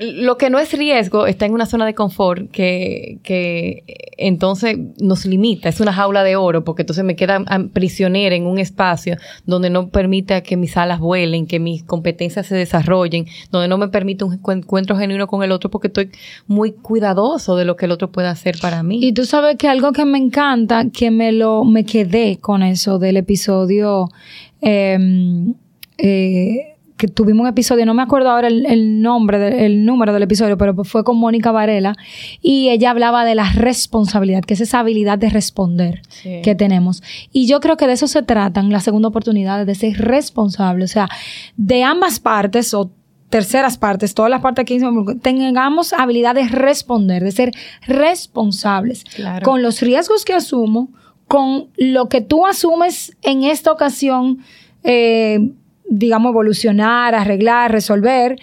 lo 0.00 0.36
que 0.36 0.50
no 0.50 0.58
es 0.58 0.72
riesgo 0.72 1.26
está 1.26 1.46
en 1.46 1.52
una 1.52 1.66
zona 1.66 1.86
de 1.86 1.94
confort 1.94 2.50
que, 2.50 3.18
que, 3.22 3.84
entonces 4.16 4.76
nos 4.98 5.24
limita, 5.24 5.68
es 5.68 5.80
una 5.80 5.92
jaula 5.92 6.24
de 6.24 6.36
oro, 6.36 6.64
porque 6.64 6.82
entonces 6.82 7.04
me 7.04 7.16
queda 7.16 7.44
prisionera 7.72 8.34
en 8.34 8.46
un 8.46 8.58
espacio 8.58 9.16
donde 9.46 9.70
no 9.70 9.88
permite 9.88 10.42
que 10.42 10.56
mis 10.56 10.76
alas 10.76 10.98
vuelen, 10.98 11.46
que 11.46 11.60
mis 11.60 11.84
competencias 11.84 12.46
se 12.46 12.56
desarrollen, 12.56 13.26
donde 13.50 13.68
no 13.68 13.78
me 13.78 13.88
permite 13.88 14.24
un 14.24 14.38
encuentro 14.44 14.96
genuino 14.96 15.26
con 15.26 15.42
el 15.42 15.52
otro 15.52 15.70
porque 15.70 15.88
estoy 15.88 16.10
muy 16.46 16.72
cuidadoso 16.72 17.56
de 17.56 17.64
lo 17.64 17.76
que 17.76 17.86
el 17.86 17.92
otro 17.92 18.10
puede 18.10 18.28
hacer 18.28 18.56
para 18.60 18.82
mí. 18.82 19.00
Y 19.02 19.12
tú 19.12 19.24
sabes 19.24 19.56
que 19.56 19.68
algo 19.68 19.92
que 19.92 20.04
me 20.04 20.18
encanta, 20.18 20.90
que 20.90 21.10
me 21.10 21.32
lo, 21.32 21.64
me 21.64 21.84
quedé 21.84 22.38
con 22.38 22.62
eso 22.62 22.98
del 22.98 23.16
episodio, 23.16 24.08
em, 24.60 25.54
eh, 25.98 26.71
que 27.02 27.08
tuvimos 27.08 27.42
un 27.42 27.48
episodio, 27.48 27.84
no 27.84 27.94
me 27.94 28.02
acuerdo 28.02 28.30
ahora 28.30 28.46
el, 28.46 29.02
nombre, 29.02 29.66
el 29.66 29.84
número 29.84 30.12
del 30.12 30.22
episodio, 30.22 30.56
pero 30.56 30.84
fue 30.84 31.02
con 31.02 31.18
Mónica 31.18 31.50
Varela 31.50 31.96
y 32.40 32.68
ella 32.68 32.90
hablaba 32.90 33.24
de 33.24 33.34
la 33.34 33.50
responsabilidad, 33.50 34.44
que 34.44 34.54
es 34.54 34.60
esa 34.60 34.78
habilidad 34.78 35.18
de 35.18 35.28
responder 35.28 36.02
que 36.22 36.54
tenemos. 36.54 37.02
Y 37.32 37.48
yo 37.48 37.58
creo 37.58 37.76
que 37.76 37.88
de 37.88 37.94
eso 37.94 38.06
se 38.06 38.22
tratan 38.22 38.70
la 38.70 38.78
segunda 38.78 39.08
oportunidad, 39.08 39.66
de 39.66 39.74
ser 39.74 39.98
responsable, 39.98 40.84
o 40.84 40.86
sea, 40.86 41.08
de 41.56 41.82
ambas 41.82 42.20
partes 42.20 42.72
o 42.72 42.92
terceras 43.30 43.78
partes, 43.78 44.14
todas 44.14 44.30
las 44.30 44.40
partes 44.40 44.64
que 44.64 44.80
tengamos 45.22 45.92
habilidad 45.94 46.36
de 46.36 46.46
responder, 46.46 47.24
de 47.24 47.32
ser 47.32 47.50
responsables 47.84 49.02
con 49.42 49.60
los 49.60 49.80
riesgos 49.80 50.24
que 50.24 50.34
asumo, 50.34 50.92
con 51.26 51.66
lo 51.76 52.08
que 52.08 52.20
tú 52.20 52.46
asumes 52.46 53.16
en 53.22 53.42
esta 53.42 53.72
ocasión. 53.72 54.38
Eh, 54.84 55.50
digamos, 55.92 56.30
evolucionar, 56.30 57.14
arreglar, 57.14 57.70
resolver 57.70 58.38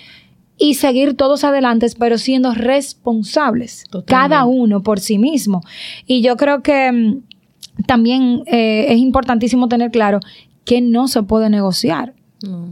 y 0.58 0.76
seguir 0.76 1.16
todos 1.16 1.44
adelante, 1.44 1.88
pero 1.98 2.18
siendo 2.18 2.54
responsables, 2.54 3.86
cada 4.06 4.46
uno 4.46 4.84
por 4.84 5.00
sí 5.00 5.18
mismo. 5.18 5.62
Y 6.06 6.22
yo 6.22 6.38
creo 6.38 6.62
que 6.62 6.92
mm, 6.92 7.84
también 7.88 8.44
eh, 8.46 8.86
es 8.90 9.00
importantísimo 9.00 9.68
tener 9.68 9.90
claro 9.90 10.20
que 10.64 10.82
no 10.82 11.08
se 11.08 11.24
puede 11.24 11.50
negociar 11.50 12.14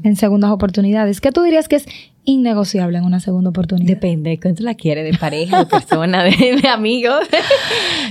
en 0.04 0.16
segundas 0.16 0.52
oportunidades. 0.52 1.20
¿Qué 1.20 1.34
tú 1.34 1.42
dirías 1.42 1.68
que 1.68 1.76
es 1.76 1.88
innegociable 2.28 2.98
en 2.98 3.06
una 3.06 3.20
segunda 3.20 3.50
oportunidad? 3.50 3.88
Depende 3.88 4.32
de 4.32 4.40
cuánto 4.40 4.62
la 4.62 4.76
quiere, 4.76 5.02
de 5.02 5.18
pareja, 5.18 5.60
de 5.60 5.66
persona, 5.66 6.24
de, 6.24 6.62
amigos. 6.70 7.28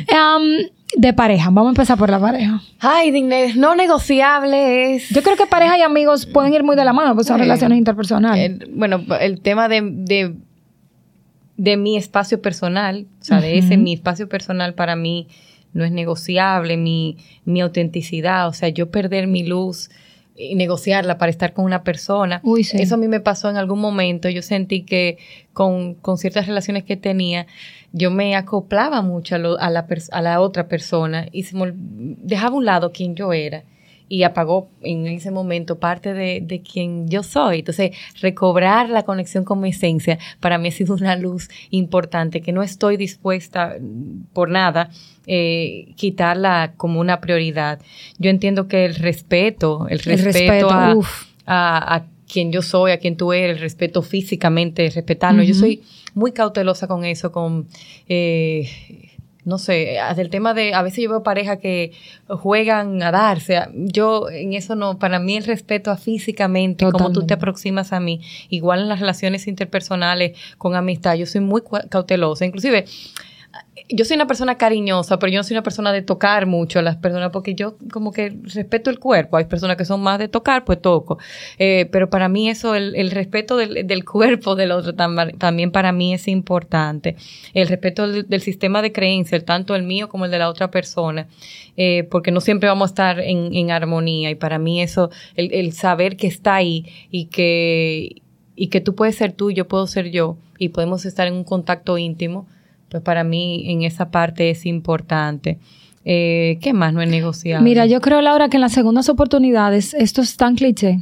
Um, 0.09 0.70
de 0.96 1.12
pareja, 1.12 1.46
vamos 1.46 1.66
a 1.66 1.68
empezar 1.70 1.98
por 1.98 2.09
la 2.09 2.20
pareja. 2.20 2.62
Ay, 2.79 3.11
no 3.57 3.74
negociable 3.74 4.94
es. 4.94 5.09
Yo 5.11 5.22
creo 5.22 5.37
que 5.37 5.46
pareja 5.46 5.76
y 5.76 5.83
amigos 5.83 6.26
pueden 6.26 6.55
ir 6.55 6.62
muy 6.62 6.76
de 6.76 6.85
la 6.85 6.92
mano, 6.92 7.14
pues 7.14 7.26
son 7.26 7.38
relaciones 7.38 7.76
interpersonales. 7.76 8.61
bueno, 8.70 9.05
el 9.20 9.40
tema 9.40 9.68
de, 9.68 10.37
de, 11.57 11.76
mi 11.76 11.96
espacio 11.96 12.40
personal, 12.40 13.07
o 13.20 13.24
sea, 13.24 13.40
de 13.40 13.59
ese 13.59 13.76
mi 13.76 13.92
espacio 13.94 14.29
personal 14.29 14.74
para 14.74 14.96
mí 14.96 15.26
no 15.72 15.85
es 15.85 15.90
negociable, 15.90 16.76
mi, 16.76 17.18
mi 17.44 17.61
autenticidad, 17.61 18.48
o 18.48 18.52
sea, 18.52 18.68
yo 18.68 18.90
perder 18.90 19.26
mi 19.26 19.44
luz 19.44 19.90
y 20.37 20.55
negociarla 20.55 21.18
para 21.18 21.31
estar 21.31 21.53
con 21.53 21.64
una 21.64 21.83
persona. 21.83 22.40
Eso 22.83 22.94
a 22.94 22.99
mí 22.99 23.09
me 23.09 23.20
pasó 23.20 23.49
en 23.49 23.57
algún 23.57 23.81
momento. 23.81 24.29
Yo 24.29 24.42
sentí 24.42 24.83
que 24.83 25.18
con, 25.53 25.94
con 25.94 26.18
ciertas 26.18 26.46
relaciones 26.46 26.85
que 26.85 26.96
tenía, 26.96 27.46
yo 27.92 28.11
me 28.11 28.37
acoplaba 28.37 29.03
mucho 29.03 29.37
a, 29.37 29.38
la, 29.38 29.87
a 30.12 30.22
la, 30.22 30.40
otra 30.40 30.68
persona 30.68 31.27
y 31.33 31.44
se 31.44 31.57
dejaba 31.75 32.55
a 32.55 32.59
un 32.59 32.64
lado 32.64 32.92
quién 32.92 33.14
yo 33.14 33.33
era. 33.33 33.64
Y 34.09 34.23
apagó 34.23 34.69
en 34.83 35.07
ese 35.07 35.31
momento 35.31 35.79
parte 35.79 36.14
de, 36.14 36.40
de, 36.40 36.62
quien 36.62 37.09
yo 37.09 37.23
soy. 37.23 37.61
Entonces, 37.61 37.90
recobrar 38.21 38.88
la 38.88 39.03
conexión 39.03 39.45
con 39.45 39.61
mi 39.61 39.71
esencia 39.71 40.19
para 40.40 40.59
mí 40.59 40.69
ha 40.69 40.73
sido 40.73 40.95
una 40.95 41.16
luz 41.16 41.49
importante 41.71 42.40
que 42.40 42.53
no 42.53 42.62
estoy 42.62 42.97
dispuesta 42.97 43.77
por 44.33 44.49
nada 44.49 44.90
eh, 45.27 45.88
quitarla 45.97 46.75
como 46.77 47.01
una 47.01 47.21
prioridad. 47.21 47.81
Yo 48.19 48.31
entiendo 48.31 48.69
que 48.69 48.85
el 48.85 48.95
respeto, 48.95 49.88
el 49.88 49.99
respeto, 49.99 50.71
a, 50.71 50.95
a, 51.47 52.07
quien 52.33 52.53
yo 52.53 52.62
soy, 52.62 52.92
a 52.92 52.99
quien 52.99 53.16
tú 53.16 53.33
eres, 53.33 53.57
el 53.57 53.61
respeto 53.61 54.03
físicamente, 54.03 54.88
respetarnos. 54.88 55.47
Yo 55.47 55.55
soy 55.55 55.83
muy 56.14 56.33
cautelosa 56.33 56.87
con 56.87 57.05
eso, 57.05 57.33
con... 57.33 57.66
Eh, 58.09 58.69
no 59.46 59.59
sé, 59.59 59.96
el 59.98 60.28
tema 60.28 60.54
de, 60.54 60.74
a 60.74 60.82
veces 60.82 61.04
yo 61.04 61.11
veo 61.11 61.22
parejas 61.22 61.59
que 61.59 61.92
juegan 62.28 63.00
a 63.00 63.12
darse, 63.12 63.61
yo 63.72 64.28
en 64.28 64.54
eso 64.54 64.74
no, 64.74 64.98
para 64.98 65.20
mí 65.20 65.37
el 65.37 65.44
respeto 65.44 65.92
a 65.92 65.96
físicamente, 65.96 66.85
como 66.90 67.12
tú 67.12 67.26
te 67.26 67.35
aproximas 67.35 67.92
a 67.92 68.00
mí, 68.00 68.20
igual 68.50 68.80
en 68.80 68.88
las 68.88 68.98
relaciones 68.98 69.46
interpersonales 69.46 70.37
con 70.59 70.74
amistad, 70.74 71.14
yo 71.14 71.26
soy 71.26 71.42
muy 71.42 71.62
cautelosa, 71.88 72.44
inclusive 72.44 72.87
yo 73.88 74.05
soy 74.05 74.16
una 74.16 74.27
persona 74.27 74.57
cariñosa, 74.57 75.19
pero 75.19 75.33
yo 75.33 75.38
no 75.38 75.45
soy 75.45 75.55
una 75.55 75.62
persona 75.62 75.92
de 75.92 76.03
tocar 76.03 76.47
mucho 76.47 76.79
a 76.79 76.83
las 76.83 76.97
personas 76.97 77.31
porque 77.31 77.55
yo 77.55 77.77
como 77.92 78.11
que 78.12 78.37
respeto 78.42 78.90
el 78.90 78.99
cuerpo. 78.99 79.37
Hay 79.37 79.45
personas 79.45 79.77
que 79.77 79.85
son 79.85 80.03
más 80.03 80.19
de 80.19 80.29
tocar, 80.29 80.64
pues 80.64 80.81
toco. 80.81 81.19
Eh, 81.59 81.88
pero 81.92 82.11
para 82.11 82.29
mí 82.29 82.49
eso, 82.49 82.75
el, 82.75 83.11
respeto 83.11 83.57
del, 83.57 84.05
cuerpo 84.05 84.57
del 84.57 84.73
otro 84.73 84.95
también 84.95 85.71
para 85.71 85.92
mí 85.92 86.14
es 86.14 86.27
importante. 86.27 87.16
El 87.55 87.69
respeto 87.69 88.11
del, 88.11 88.40
sistema 88.40 88.83
de 88.83 88.92
creencias, 88.92 89.45
tanto 89.45 89.75
el 89.75 89.83
mío 89.83 90.09
como 90.09 90.25
el 90.25 90.31
de 90.31 90.38
la 90.38 90.49
otra 90.49 90.71
persona, 90.71 91.29
eh, 91.77 92.05
porque 92.11 92.31
no 92.31 92.40
siempre 92.40 92.69
vamos 92.69 92.90
a 92.90 92.92
estar 92.92 93.21
en, 93.21 93.55
en 93.55 93.71
armonía. 93.71 94.31
Y 94.31 94.35
para 94.35 94.59
mí 94.59 94.83
eso, 94.83 95.11
el, 95.37 95.53
el 95.53 95.73
saber 95.73 96.16
que 96.16 96.27
está 96.27 96.57
ahí 96.57 96.87
y 97.11 97.27
que, 97.27 98.23
y 98.57 98.69
que 98.69 98.81
tú 98.81 98.95
puedes 98.95 99.14
ser 99.14 99.33
tú 99.33 99.51
yo 99.51 99.69
puedo 99.69 99.87
ser 99.87 100.11
yo 100.11 100.38
y 100.59 100.71
podemos 100.71 101.05
estar 101.05 101.27
en 101.27 101.35
un 101.35 101.45
contacto 101.45 101.99
íntimo 101.99 102.47
pues 102.88 103.03
para 103.03 103.25
mí 103.25 103.64
en 103.70 103.83
esa 103.83 104.11
parte 104.11 104.51
es 104.51 104.66
importante. 104.66 105.59
Eh, 106.05 106.59
¿Qué 106.61 106.72
más 106.72 106.92
no 106.92 107.03
es 107.03 107.09
negociable? 107.09 107.64
Mira, 107.64 107.87
yo 107.87 108.01
creo, 108.01 108.20
Laura, 108.20 108.49
que 108.49 108.57
en 108.59 108.61
las 108.61 108.72
segundas 108.72 109.09
oportunidades, 109.09 109.92
esto 109.94 110.20
es 110.22 110.37
tan 110.37 110.55
cliché, 110.55 111.01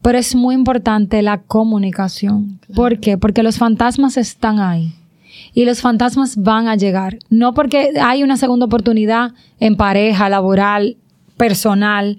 pero 0.00 0.18
es 0.18 0.34
muy 0.34 0.54
importante 0.54 1.20
la 1.22 1.42
comunicación. 1.42 2.58
¿Por 2.74 3.00
qué? 3.00 3.18
Porque 3.18 3.42
los 3.42 3.58
fantasmas 3.58 4.16
están 4.16 4.60
ahí 4.60 4.94
y 5.52 5.64
los 5.64 5.80
fantasmas 5.80 6.36
van 6.36 6.68
a 6.68 6.76
llegar. 6.76 7.18
No 7.28 7.54
porque 7.54 7.92
hay 8.00 8.22
una 8.22 8.36
segunda 8.36 8.66
oportunidad 8.66 9.32
en 9.60 9.76
pareja, 9.76 10.28
laboral, 10.28 10.96
personal, 11.36 12.16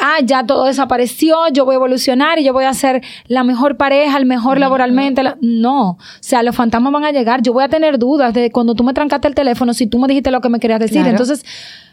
ah, 0.00 0.18
ya 0.24 0.44
todo 0.44 0.64
desapareció, 0.64 1.48
yo 1.52 1.64
voy 1.64 1.74
a 1.74 1.76
evolucionar 1.76 2.38
y 2.38 2.44
yo 2.44 2.52
voy 2.52 2.64
a 2.64 2.74
ser 2.74 3.02
la 3.26 3.44
mejor 3.44 3.76
pareja, 3.76 4.16
el 4.16 4.26
mejor 4.26 4.58
laboralmente. 4.58 5.22
no, 5.40 5.90
o 5.90 5.98
sea, 6.20 6.42
los 6.42 6.56
fantasmas 6.56 6.92
van 6.92 7.04
a 7.04 7.12
llegar. 7.12 7.42
Yo 7.42 7.52
voy 7.52 7.64
a 7.64 7.68
tener 7.68 7.98
dudas 7.98 8.34
de 8.34 8.50
cuando 8.50 8.74
tú 8.74 8.84
me 8.84 8.94
trancaste 8.94 9.28
el 9.28 9.34
teléfono, 9.34 9.74
si 9.74 9.86
tú 9.86 9.98
me 9.98 10.08
dijiste 10.08 10.30
lo 10.30 10.40
que 10.40 10.48
me 10.48 10.58
querías 10.58 10.80
decir. 10.80 11.06
Entonces, 11.06 11.44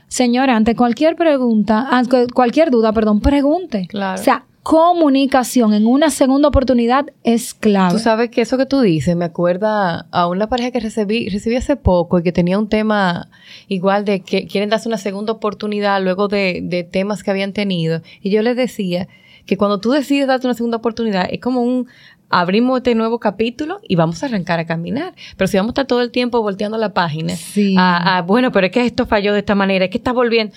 señora, 0.08 0.56
ante 0.56 0.76
cualquier 0.76 1.16
pregunta, 1.16 1.88
ante 1.90 2.28
cualquier 2.28 2.72
duda, 2.72 2.94
perdón, 2.94 3.20
pregunte. 3.20 3.88
Claro. 3.88 4.20
O 4.20 4.24
sea, 4.24 4.46
comunicación 4.68 5.74
en 5.74 5.88
una 5.88 6.10
segunda 6.10 6.50
oportunidad 6.50 7.06
es 7.24 7.54
clave. 7.54 7.94
Tú 7.94 8.00
sabes 8.00 8.30
que 8.30 8.42
eso 8.42 8.58
que 8.58 8.66
tú 8.66 8.82
dices 8.82 9.16
me 9.16 9.24
acuerda 9.24 10.08
a 10.12 10.28
una 10.28 10.50
pareja 10.50 10.72
que 10.72 10.82
recibí, 10.82 11.30
recibí 11.30 11.56
hace 11.56 11.78
poco 11.78 12.20
y 12.20 12.24
que 12.24 12.34
tenía 12.34 12.60
un 12.60 12.68
tema 12.68 13.30
igual 13.70 14.04
de 14.04 14.20
que 14.20 14.46
quieren 14.46 14.70
darse 14.70 14.90
una 14.90 14.98
segunda 14.98 15.32
oportunidad 15.32 16.04
luego 16.04 16.28
de, 16.28 16.60
de 16.64 16.84
temas 16.84 17.24
que 17.24 17.32
habían 17.32 17.54
tenido. 17.54 18.02
Y 18.22 18.30
yo 18.30 18.42
les 18.42 18.58
decía 18.58 19.08
que 19.46 19.56
cuando 19.56 19.80
tú 19.80 19.92
decides 19.92 20.28
darte 20.28 20.46
una 20.46 20.54
segunda 20.54 20.78
oportunidad 20.78 21.28
es 21.32 21.40
como 21.40 21.62
un 21.62 21.88
abrimos 22.30 22.78
este 22.78 22.96
nuevo 22.96 23.20
capítulo 23.20 23.80
y 23.88 23.96
vamos 23.96 24.24
a 24.24 24.28
arrancar 24.28 24.60
a 24.60 24.66
caminar. 24.66 25.14
Pero 25.36 25.48
si 25.48 25.58
vamos 25.58 25.70
a 25.70 25.72
estar 25.72 25.88
todo 25.88 26.02
el 26.02 26.12
tiempo 26.12 26.42
volteando 26.42 26.78
la 26.78 26.94
página, 26.94 27.36
sí. 27.36 27.76
a, 27.78 28.24
bueno, 28.26 28.52
pero 28.52 28.68
es 28.68 28.72
que 28.72 28.86
esto 28.86 29.06
falló 29.06 29.34
de 29.34 29.40
esta 29.40 29.56
manera, 29.56 29.86
es 29.86 29.92
que 29.92 29.98
está 29.98 30.12
volviendo 30.14 30.54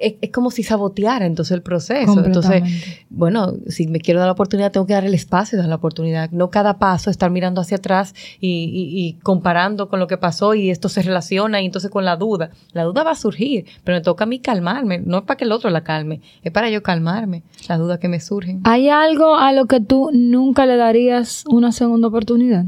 es, 0.00 0.30
como 0.30 0.50
si 0.50 0.62
saboteara 0.62 1.26
entonces 1.26 1.52
el 1.52 1.62
proceso. 1.62 2.24
Entonces, 2.24 2.62
bueno, 3.10 3.54
si 3.66 3.86
me 3.86 4.00
quiero 4.00 4.20
dar 4.20 4.26
la 4.26 4.32
oportunidad, 4.32 4.72
tengo 4.72 4.86
que 4.86 4.94
dar 4.94 5.04
el 5.04 5.14
espacio 5.14 5.56
y 5.56 5.60
dar 5.60 5.68
la 5.68 5.76
oportunidad. 5.76 6.30
No 6.30 6.50
cada 6.50 6.78
paso 6.78 7.10
estar 7.10 7.30
mirando 7.30 7.60
hacia 7.60 7.76
atrás 7.76 8.14
y, 8.40 9.18
comparando 9.22 9.88
con 9.88 10.00
lo 10.00 10.06
que 10.06 10.16
pasó 10.16 10.54
y 10.54 10.70
esto 10.70 10.88
se 10.88 11.02
relaciona 11.02 11.60
y 11.60 11.66
entonces 11.66 11.90
con 11.90 12.04
la 12.04 12.16
duda. 12.16 12.50
La 12.72 12.84
duda 12.84 13.02
va 13.02 13.12
a 13.12 13.16
surgir, 13.16 13.66
pero 13.84 13.98
me 13.98 14.02
toca 14.02 14.24
a 14.24 14.26
mí 14.26 14.40
calmarme. 14.40 14.98
No 14.98 15.18
es 15.18 15.24
para 15.24 15.36
que 15.36 15.44
el 15.44 15.52
otro 15.52 15.70
la 15.70 15.82
calme, 15.82 16.20
es 16.42 16.52
para 16.52 16.70
yo 16.70 16.82
calmarme 16.82 17.42
las 17.68 17.78
dudas 17.78 17.98
que 17.98 18.08
me 18.08 18.20
surgen. 18.20 18.60
¿Hay 18.64 18.88
algo 18.88 19.36
a 19.36 19.52
lo 19.52 19.66
que 19.66 19.80
tú 19.80 20.10
nunca 20.12 20.66
le 20.66 20.76
darías 20.76 21.44
una 21.46 21.72
segunda 21.72 22.08
oportunidad? 22.08 22.64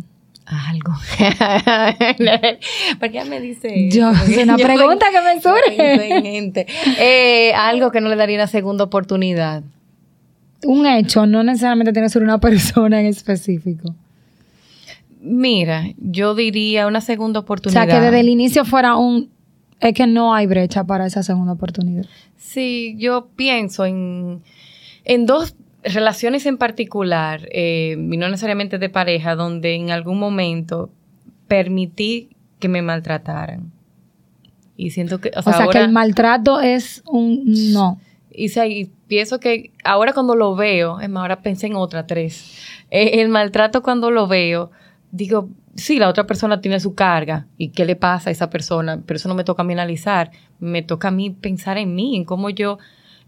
Algo. 0.53 0.93
¿Por 2.99 3.11
qué 3.11 3.25
me 3.25 3.41
dice? 3.41 3.89
Yo, 3.91 4.11
es 4.11 4.39
una 4.43 4.57
pregunta 4.57 5.07
que 5.11 5.21
me 5.21 5.41
surge. 5.41 6.67
Eh, 6.99 7.53
algo 7.55 7.91
que 7.91 8.01
no 8.01 8.09
le 8.09 8.17
daría 8.17 8.37
una 8.37 8.47
segunda 8.47 8.85
oportunidad. 8.85 9.63
Un 10.65 10.87
hecho, 10.87 11.27
no 11.27 11.43
necesariamente 11.43 11.93
tiene 11.93 12.07
que 12.07 12.13
ser 12.13 12.23
una 12.23 12.39
persona 12.39 13.01
en 13.01 13.07
específico. 13.07 13.95
Mira, 15.21 15.85
yo 15.99 16.35
diría 16.35 16.87
una 16.87 17.01
segunda 17.01 17.41
oportunidad. 17.41 17.85
O 17.85 17.87
sea, 17.87 17.95
que 17.95 18.05
desde 18.05 18.21
el 18.21 18.29
inicio 18.29 18.65
fuera 18.65 18.97
un... 18.97 19.31
Es 19.81 19.95
que 19.95 20.07
no 20.07 20.35
hay 20.35 20.47
brecha 20.47 20.85
para 20.85 21.07
esa 21.07 21.23
segunda 21.23 21.53
oportunidad. 21.53 22.07
Sí, 22.37 22.95
yo 22.99 23.29
pienso 23.35 23.85
en, 23.85 24.43
en 25.05 25.27
dos 25.27 25.57
relaciones 25.85 26.47
en 26.47 26.59
particular, 26.59 27.49
eh, 27.53 27.97
y 27.99 28.17
no 28.17 28.29
necesariamente 28.29 28.79
de 28.79 28.89
pareja, 28.89 29.35
donde 29.35 29.75
en 29.75 29.91
algún 29.91 30.19
momento 30.19 30.91
permití 31.49 32.31
que 32.59 32.69
me 32.69 32.83
maltrataran. 32.83 33.73
Y 34.77 34.91
siento 34.91 35.21
que... 35.21 35.31
O 35.37 35.43
sea, 35.43 35.67
que 35.69 35.79
el 35.79 35.93
maltrato 35.93 36.61
es 36.61 37.03
un 37.07 37.43
no. 37.73 38.01
Y, 38.31 38.87
pienso 39.07 39.41
que 39.41 39.73
ahora 39.85 40.13
cuando 40.13 40.35
lo 40.35 40.55
veo, 40.55 41.01
es 41.01 41.09
más, 41.09 41.23
ahora 41.23 41.43
pensé 41.43 41.67
en 41.67 41.77
otra 41.77 42.07
tres. 42.07 42.59
Eh, 42.91 43.21
el 43.21 43.29
maltrato 43.29 43.83
cuando 43.83 44.11
lo 44.11 44.27
veo, 44.27 44.71
digo, 45.11 45.51
sí, 45.75 45.99
la 45.99 46.09
otra 46.09 46.27
persona 46.27 46.61
tiene 46.61 46.81
su 46.81 46.95
carga 46.95 47.47
y 47.59 47.69
qué 47.69 47.85
le 47.85 47.97
pasa 47.97 48.31
a 48.31 48.33
esa 48.33 48.49
persona, 48.49 49.03
pero 49.07 49.17
eso 49.17 49.29
no 49.29 49.35
me 49.35 49.45
toca 49.45 49.63
a 49.63 49.67
mí 49.67 49.75
analizar, 49.75 50.31
me 50.59 50.83
toca 50.83 51.09
a 51.09 51.11
mí 51.11 51.31
pensar 51.31 51.77
en 51.79 51.95
mí, 51.95 52.17
en 52.17 52.25
cómo 52.25 52.51
yo 52.51 52.79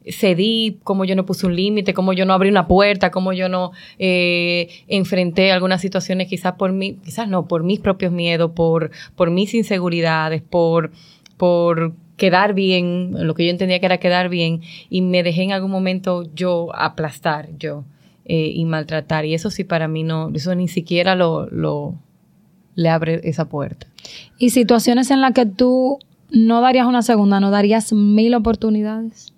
cedí, 0.07 0.79
cómo 0.85 1.05
yo 1.05 1.17
no 1.17 1.25
puse 1.27 1.47
un 1.47 1.57
límite, 1.57 1.95
cómo 1.95 2.13
yo 2.13 2.27
no 2.27 2.35
abrí 2.35 2.49
una 2.49 2.67
puerta, 2.67 3.11
cómo 3.11 3.33
yo 3.33 3.49
no 3.49 3.73
eh, 3.99 4.69
enfrenté 4.89 5.53
algunas 5.53 5.81
situaciones 5.81 6.29
quizás 6.29 6.55
por 6.55 6.73
mí, 6.73 6.99
quizás 7.05 7.29
no, 7.29 7.47
por 7.47 7.63
mis 7.63 7.81
propios 7.81 8.13
miedos, 8.13 8.53
por, 8.53 8.91
por 9.17 9.31
mis 9.31 9.55
inseguridades, 9.55 10.43
por, 10.43 10.93
por 11.37 11.95
quedar 12.17 12.55
bien, 12.55 13.27
lo 13.27 13.35
que 13.35 13.45
yo 13.45 13.51
entendía 13.51 13.81
que 13.81 13.87
era 13.87 13.99
quedar 13.99 14.29
bien, 14.29 14.61
y 14.91 15.01
me 15.03 15.23
dejé 15.23 15.43
en 15.43 15.53
algún 15.53 15.71
momento 15.71 16.25
yo 16.35 16.75
aplastar, 16.75 17.49
yo, 17.59 17.85
eh, 18.25 18.53
y 18.55 18.65
maltratar. 18.65 19.25
Y 19.25 19.35
eso 19.35 19.51
sí 19.51 19.65
para 19.65 19.89
mí 19.89 20.03
no, 20.03 20.31
eso 20.35 20.55
ni 20.55 20.69
siquiera 20.69 21.15
lo, 21.15 21.47
lo 21.51 21.95
le 22.75 22.89
abre 22.89 23.21
esa 23.25 23.49
puerta. 23.49 23.87
Y 24.39 24.51
situaciones 24.51 25.11
en 25.11 25.21
las 25.21 25.33
que 25.33 25.47
tú 25.47 25.99
no 26.31 26.61
darías 26.61 26.87
una 26.87 27.03
segunda, 27.03 27.41
no 27.41 27.51
darías 27.51 27.93
mil 27.93 28.35
oportunidades. 28.35 29.34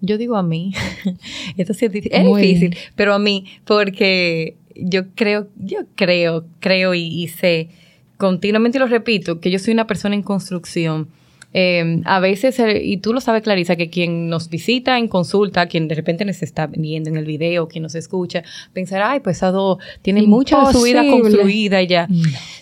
Yo 0.00 0.18
digo 0.18 0.36
a 0.36 0.42
mí. 0.42 0.72
Esto 1.56 1.74
sí 1.74 1.86
es, 1.86 1.92
difícil, 1.92 2.76
pero 2.94 3.14
a 3.14 3.18
mí, 3.18 3.46
porque 3.64 4.56
yo 4.74 5.08
creo, 5.14 5.48
yo 5.56 5.80
creo, 5.94 6.44
creo 6.60 6.94
y, 6.94 7.28
sé, 7.28 7.68
continuamente 8.16 8.78
lo 8.78 8.86
repito, 8.86 9.40
que 9.40 9.50
yo 9.50 9.58
soy 9.58 9.72
una 9.74 9.86
persona 9.86 10.14
en 10.14 10.22
construcción. 10.22 11.08
Eh, 11.58 12.02
a 12.04 12.20
veces, 12.20 12.58
eh, 12.60 12.82
y 12.84 12.98
tú 12.98 13.14
lo 13.14 13.22
sabes, 13.22 13.40
Clarisa, 13.40 13.76
que 13.76 13.88
quien 13.88 14.28
nos 14.28 14.50
visita 14.50 14.98
en 14.98 15.08
consulta, 15.08 15.66
quien 15.68 15.88
de 15.88 15.94
repente 15.94 16.22
nos 16.26 16.42
está 16.42 16.66
viendo 16.66 17.08
en 17.08 17.16
el 17.16 17.24
video, 17.24 17.66
quien 17.66 17.82
nos 17.82 17.94
escucha, 17.94 18.42
pensará, 18.74 19.12
ay, 19.12 19.20
pues 19.20 19.42
Ado 19.42 19.78
tiene 20.02 20.20
mucha 20.26 20.66
de 20.66 20.72
su 20.74 20.82
vida 20.82 21.02
construida 21.08 21.82
ya. 21.82 22.08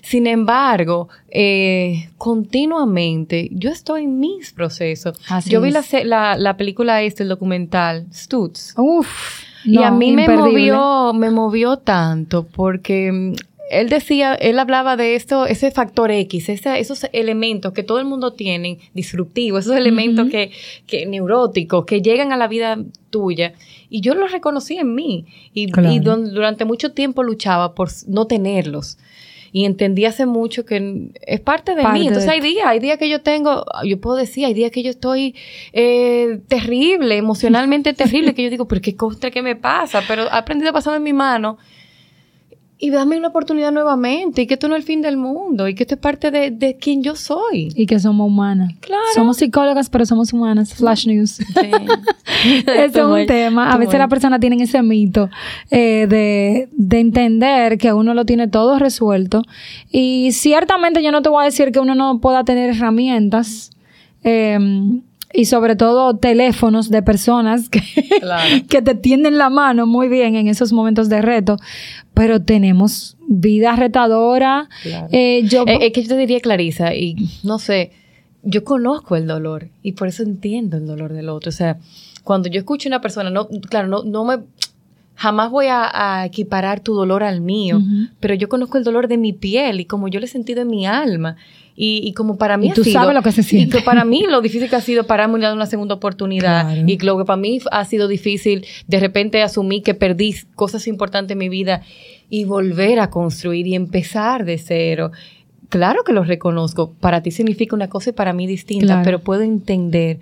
Sin 0.00 0.28
embargo, 0.28 1.08
eh, 1.28 2.08
continuamente 2.18 3.48
yo 3.50 3.70
estoy 3.70 4.04
en 4.04 4.20
mis 4.20 4.52
procesos. 4.52 5.18
yo 5.44 5.60
vi 5.60 5.72
la, 5.72 6.36
la, 6.38 6.56
película 6.56 7.02
este, 7.02 7.24
el 7.24 7.30
documental, 7.30 8.06
Stutz. 8.12 8.74
Uf. 8.76 9.42
y 9.64 9.82
a 9.82 9.90
mí 9.90 10.12
me 10.12 10.28
movió, 10.28 11.12
me 11.12 11.32
movió 11.32 11.78
tanto 11.78 12.46
porque 12.46 13.10
mm, 13.10 13.34
él 13.70 13.88
decía, 13.88 14.34
él 14.34 14.58
hablaba 14.58 14.96
de 14.96 15.14
esto, 15.14 15.46
ese 15.46 15.70
factor 15.70 16.10
X, 16.10 16.48
esos 16.48 17.06
elementos 17.12 17.72
que 17.72 17.82
todo 17.82 17.98
el 17.98 18.04
mundo 18.04 18.32
tiene, 18.32 18.78
disruptivos, 18.92 19.64
esos 19.64 19.76
elementos 19.76 20.28
que, 20.28 20.50
que 20.86 21.06
neuróticos, 21.06 21.86
que 21.86 22.02
llegan 22.02 22.32
a 22.32 22.36
la 22.36 22.46
vida 22.46 22.78
tuya. 23.10 23.54
Y 23.88 24.00
yo 24.00 24.14
los 24.14 24.32
reconocí 24.32 24.76
en 24.76 24.94
mí. 24.94 25.26
Y, 25.54 25.68
y 25.88 25.98
durante 25.98 26.64
mucho 26.64 26.92
tiempo 26.92 27.22
luchaba 27.22 27.74
por 27.74 27.88
no 28.06 28.26
tenerlos. 28.26 28.98
y 29.50 29.64
entendí 29.64 30.04
hace 30.04 30.26
mucho 30.26 30.66
que 30.66 31.12
es 31.22 31.40
parte 31.40 31.74
de 31.74 31.82
Parte 31.82 32.00
mí. 32.00 32.08
Entonces 32.08 32.28
de 32.28 32.34
hay 32.34 32.40
días, 32.40 32.66
hay 32.66 32.80
días 32.80 32.98
que 32.98 33.08
yo 33.08 33.22
tengo, 33.22 33.64
yo 33.84 34.00
puedo 34.00 34.16
decir, 34.16 34.44
hay 34.44 34.52
días 34.52 34.72
que 34.72 34.82
yo 34.82 34.90
estoy 34.90 35.34
eh, 35.72 36.40
terrible, 36.48 37.16
emocionalmente 37.16 37.92
terrible, 37.94 38.34
que 38.34 38.42
yo 38.42 38.50
digo, 38.50 38.68
pero 38.68 38.82
qué 38.82 38.94
contra 38.94 39.30
que 39.30 39.42
me 39.42 39.56
pasa, 39.56 40.02
pero 40.06 40.24
he 40.24 40.28
aprendido 40.30 40.70
a 40.70 40.72
pasarme 40.74 40.98
en 40.98 41.02
mi 41.04 41.12
mano 41.12 41.56
y 42.84 42.90
dame 42.90 43.16
una 43.16 43.28
oportunidad 43.28 43.72
nuevamente 43.72 44.42
y 44.42 44.46
que 44.46 44.54
esto 44.54 44.68
no 44.68 44.74
es 44.74 44.80
el 44.80 44.86
fin 44.86 45.00
del 45.00 45.16
mundo 45.16 45.66
y 45.68 45.74
que 45.74 45.84
esto 45.84 45.94
es 45.94 46.00
parte 46.02 46.30
de, 46.30 46.50
de 46.50 46.76
quien 46.76 47.02
yo 47.02 47.16
soy. 47.16 47.72
Y 47.74 47.86
que 47.86 47.98
somos 47.98 48.26
humanas. 48.26 48.74
Claro. 48.80 49.02
Somos 49.14 49.38
psicólogas, 49.38 49.88
pero 49.88 50.04
somos 50.04 50.34
humanas. 50.34 50.74
Flash 50.74 51.06
news. 51.06 51.30
Sí. 51.30 51.44
Ese 52.66 52.84
es 52.84 52.96
un 52.96 53.24
tema. 53.24 53.72
A 53.72 53.78
veces 53.78 53.98
las 53.98 54.10
personas 54.10 54.38
tienen 54.38 54.60
ese 54.60 54.82
mito 54.82 55.30
eh, 55.70 56.06
de, 56.06 56.68
de 56.72 57.00
entender 57.00 57.78
que 57.78 57.90
uno 57.94 58.12
lo 58.12 58.26
tiene 58.26 58.48
todo 58.48 58.78
resuelto. 58.78 59.40
Y 59.90 60.32
ciertamente 60.32 61.02
yo 61.02 61.10
no 61.10 61.22
te 61.22 61.30
voy 61.30 61.40
a 61.40 61.44
decir 61.46 61.72
que 61.72 61.80
uno 61.80 61.94
no 61.94 62.20
pueda 62.20 62.44
tener 62.44 62.68
herramientas 62.68 63.70
eh, 64.24 64.58
y 65.34 65.46
sobre 65.46 65.74
todo 65.76 66.16
teléfonos 66.16 66.90
de 66.90 67.02
personas 67.02 67.68
que, 67.68 67.82
Claro. 68.20 68.64
que 68.68 68.80
te 68.82 68.94
tienden 68.94 69.36
la 69.36 69.50
mano 69.50 69.86
muy 69.86 70.08
bien 70.08 70.36
en 70.36 70.48
esos 70.48 70.72
momentos 70.72 71.08
de 71.08 71.20
reto. 71.20 71.56
Pero 72.14 72.40
tenemos 72.42 73.16
vida 73.26 73.74
retadora. 73.74 74.68
Claro. 74.82 75.08
Eh, 75.10 75.42
yo, 75.44 75.64
Eh, 75.66 75.78
Es 75.86 75.92
que 75.92 76.02
yo 76.02 76.08
te 76.08 76.16
diría, 76.16 76.40
Clarisa, 76.40 76.94
y 76.94 77.16
no 77.42 77.58
sé, 77.58 77.90
yo 78.44 78.62
conozco 78.62 79.16
el 79.16 79.26
dolor 79.26 79.68
y 79.82 79.92
por 79.92 80.06
eso 80.08 80.22
entiendo 80.22 80.76
el 80.76 80.86
dolor 80.86 81.12
del 81.12 81.28
otro. 81.28 81.48
O 81.48 81.52
sea, 81.52 81.78
cuando 82.22 82.48
yo 82.48 82.58
escucho 82.60 82.88
a 82.88 82.90
una 82.90 83.00
persona, 83.00 83.30
no, 83.30 83.48
claro, 83.68 83.88
no, 83.88 84.04
no 84.04 84.24
me, 84.24 84.38
jamás 85.16 85.50
voy 85.50 85.66
a, 85.66 86.20
a 86.20 86.26
equiparar 86.26 86.80
tu 86.80 86.94
dolor 86.94 87.22
al 87.24 87.40
mío, 87.40 87.80
pero 88.20 88.34
yo 88.34 88.48
conozco 88.48 88.78
el 88.78 88.84
dolor 88.84 89.08
de 89.08 89.16
mi 89.16 89.32
piel 89.32 89.80
y 89.80 89.84
como 89.84 90.08
yo 90.08 90.20
lo 90.20 90.26
he 90.26 90.28
sentido 90.28 90.62
en 90.62 90.68
mi 90.68 90.86
alma. 90.86 91.36
Y, 91.76 92.02
y 92.04 92.12
como 92.12 92.36
para 92.38 92.56
mí 92.56 92.68
Y 92.68 92.70
ha 92.70 92.74
tú 92.74 92.84
sido- 92.84 93.00
sabes 93.00 93.14
lo 93.14 93.22
que 93.22 93.32
se 93.32 93.42
siente. 93.42 93.76
Y 93.76 93.80
que 93.80 93.84
para 93.84 94.04
mí 94.04 94.24
lo 94.28 94.40
difícil 94.40 94.70
que 94.70 94.76
ha 94.76 94.80
sido 94.80 95.04
pararme 95.04 95.38
y 95.38 95.42
dar 95.42 95.54
una 95.54 95.66
segunda 95.66 95.94
oportunidad. 95.96 96.66
Claro. 96.72 96.84
Y 96.86 96.98
lo 96.98 97.18
que 97.18 97.24
para 97.24 97.36
mí 97.36 97.58
ha 97.72 97.84
sido 97.84 98.06
difícil 98.06 98.64
de 98.86 99.00
repente 99.00 99.42
asumir 99.42 99.82
que 99.82 99.94
perdí 99.94 100.34
cosas 100.54 100.86
importantes 100.86 101.32
en 101.32 101.38
mi 101.38 101.48
vida 101.48 101.82
y 102.30 102.44
volver 102.44 103.00
a 103.00 103.10
construir 103.10 103.66
y 103.66 103.74
empezar 103.74 104.44
de 104.44 104.58
cero. 104.58 105.10
Claro 105.68 106.04
que 106.04 106.12
lo 106.12 106.22
reconozco. 106.22 106.92
Para 107.00 107.22
ti 107.22 107.32
significa 107.32 107.74
una 107.74 107.88
cosa 107.88 108.10
y 108.10 108.12
para 108.12 108.32
mí 108.32 108.46
distinta, 108.46 108.86
Claro. 108.86 109.02
pero 109.04 109.18
puedo 109.18 109.42
entender 109.42 110.20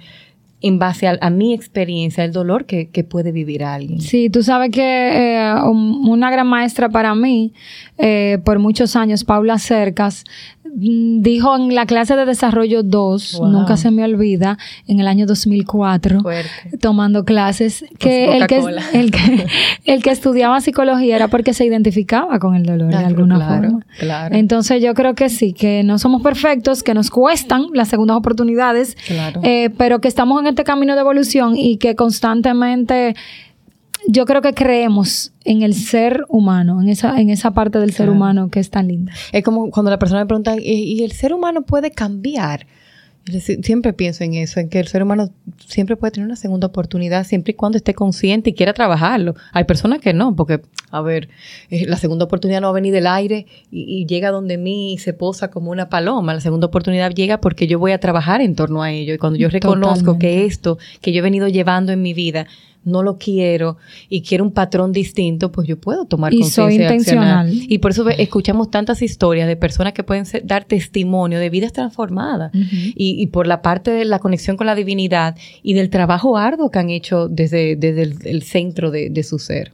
en 0.65 0.79
base 0.79 1.09
a, 1.09 1.19
a 1.21 1.29
mi 1.29 1.53
experiencia 1.55 2.25
el 2.25 2.31
dolor 2.33 2.67
que, 2.67 2.88
que 2.88 3.03
puede 3.03 3.33
vivir 3.33 3.65
alguien. 3.65 4.01
Sí, 4.01 4.31
tú 4.31 4.45
sabes 4.45 4.71
que 4.71 4.81
eh, 4.81 5.55
un- 5.65 6.09
una 6.09 6.31
gran 6.31 6.47
maestra 6.47 6.88
para 6.88 7.15
mí, 7.17 7.53
eh, 7.99 8.38
por 8.45 8.61
muchos 8.61 8.95
años, 8.95 9.25
Paula 9.25 9.59
Cercas, 9.59 10.23
dijo 10.75 11.55
en 11.55 11.75
la 11.75 11.85
clase 11.87 12.17
de 12.17 12.25
desarrollo 12.25 12.83
2, 12.83 13.37
Wow. 13.39 13.49
nunca 13.49 13.77
se 13.77 13.91
me 13.91 14.03
olvida, 14.05 14.57
en 14.87 15.01
el 15.01 15.07
año 15.07 15.27
2004, 15.27 16.21
Fuerte. 16.23 16.51
tomando 16.81 17.25
clases, 17.25 17.85
que 17.99 18.37
el, 18.39 18.47
que 18.47 18.59
el, 18.95 19.11
que 19.11 19.47
el 19.85 20.03
que 20.03 20.11
estudiaba 20.11 20.61
psicología 20.61 21.17
era 21.17 21.29
porque 21.29 21.53
se 21.53 21.65
identificaba 21.67 22.39
con 22.39 22.55
el 22.55 22.65
dolor 22.65 22.89
de 22.91 22.97
alguna 22.97 23.37
claro, 23.37 23.63
forma. 23.71 23.87
claro. 23.99 24.35
Entonces 24.35 24.83
yo 24.83 24.95
creo 24.95 25.15
que 25.15 25.29
sí, 25.29 25.53
que 25.53 25.83
no 25.85 25.99
somos 25.99 26.23
perfectos, 26.23 26.83
que 26.83 26.95
nos 26.95 27.11
cuestan 27.11 27.67
las 27.75 27.89
segundas 27.89 28.17
oportunidades, 28.17 28.97
eh, 29.43 29.71
pero 29.77 30.01
que 30.01 30.09
estamos 30.09 30.41
en 30.41 30.47
este 30.49 30.65
camino 30.65 30.95
de 30.95 31.01
evolución 31.01 31.57
y 31.57 31.77
que 31.77 31.95
constantemente 31.97 33.15
yo 34.09 34.25
creo 34.27 34.43
que 34.43 34.53
creemos 34.55 35.33
en 35.45 35.62
el 35.62 35.75
ser 35.75 36.25
humano, 36.29 36.81
en 36.83 36.88
esa, 36.88 37.21
en 37.21 37.31
esa 37.31 37.53
parte 37.53 37.79
del 37.79 37.91
ser 37.93 38.07
Claro. 38.07 38.12
humano 38.12 38.49
que 38.51 38.61
es 38.61 38.71
tan 38.71 38.88
linda. 38.88 39.12
Es 39.33 39.43
como 39.45 39.71
cuando 39.71 39.91
la 39.91 39.99
persona 39.99 40.21
me 40.21 40.27
pregunta, 40.27 40.57
¿y, 40.59 40.62
y 40.71 41.05
el 41.05 41.12
ser 41.12 41.33
humano 41.35 41.62
puede 41.62 41.91
cambiar? 41.91 42.67
Siempre 43.62 43.93
pienso 43.93 44.25
en 44.25 44.35
eso, 44.35 44.59
en 44.59 44.69
que 44.69 44.81
el 44.81 44.88
ser 44.88 45.05
humano 45.05 45.31
siempre 45.69 45.95
puede 45.95 46.11
tener 46.11 46.27
una 46.27 46.35
segunda 46.35 46.67
oportunidad 46.67 47.25
siempre 47.25 47.53
y 47.53 47.55
cuando 47.55 47.77
esté 47.79 47.95
consciente 47.95 48.51
y 48.51 48.53
quiera 48.53 48.73
trabajarlo. 48.73 49.37
Hay 49.53 49.62
personas 49.62 50.01
que 50.01 50.12
no, 50.12 50.35
porque, 50.35 50.61
a 50.91 51.01
ver, 51.03 51.29
eh, 51.71 51.87
la 51.87 51.97
segunda 51.99 52.25
oportunidad 52.25 52.61
no 52.61 52.67
va 52.67 52.71
a 52.73 52.75
venir 52.75 52.93
del 52.93 53.07
aire 53.07 53.47
y, 53.71 54.01
y 54.01 54.07
llega 54.07 54.33
donde 54.33 54.59
mí 54.59 54.95
y 54.95 54.99
se 54.99 55.12
posa 55.12 55.51
como 55.53 55.71
una 55.71 55.88
paloma. 55.88 56.35
La 56.35 56.41
segunda 56.41 56.67
oportunidad 56.67 57.12
llega 57.15 57.41
porque 57.41 57.69
yo 57.69 57.79
voy 57.79 57.93
a 57.93 57.99
trabajar 58.01 58.41
en 58.41 58.57
torno 58.57 58.83
a 58.83 58.91
ello. 58.91 59.15
Y 59.15 59.19
cuando 59.19 59.38
yo 59.38 59.49
reconozco 59.49 60.15
Totalmente. 60.15 60.27
que 60.27 60.45
esto 60.47 60.79
que 61.01 61.12
yo 61.12 61.21
he 61.21 61.23
venido 61.23 61.47
llevando 61.47 61.93
en 61.93 62.03
mi 62.03 62.15
vida 62.15 62.49
no 62.85 63.03
lo 63.03 63.16
quiero 63.18 63.77
y 64.09 64.23
quiero 64.23 64.42
un 64.45 64.51
patrón 64.53 64.92
distinto, 64.92 65.53
pues 65.53 65.68
yo 65.68 65.79
puedo 65.79 66.05
tomar 66.05 66.35
Y 66.35 66.42
soy 66.45 66.64
conciencia 66.79 66.83
y 66.83 66.99
accionar. 66.99 67.47
intencional. 67.47 67.73
Y 67.73 67.79
por 67.79 67.90
eso 67.92 68.09
escuchamos 68.09 68.71
tantas 68.71 69.03
historias 69.03 69.47
de 69.47 69.57
personas 69.57 69.92
que 69.92 70.03
pueden 70.03 70.27
ser- 70.27 70.45
dar 70.47 70.64
testimonio 70.64 71.38
de 71.38 71.49
vidas 71.51 71.73
transformadas. 71.73 72.51
y, 72.55 73.23
y 73.23 73.27
por 73.29 73.47
la 73.47 73.62
parte 73.62 73.90
de 73.90 74.05
la 74.05 74.18
conexión 74.18 74.57
con 74.57 74.66
la 74.66 74.75
divinidad 74.75 75.37
y 75.62 75.75
del 75.75 75.90
trabajo 75.90 76.37
arduo 76.37 76.71
que 76.71 76.79
han 76.79 76.90
hecho 76.90 77.29
desde, 77.29 77.77
desde 77.77 78.03
el, 78.03 78.16
el 78.25 78.42
centro 78.42 78.90
de, 78.90 79.11
de 79.11 79.23
su 79.23 79.38
ser. 79.38 79.73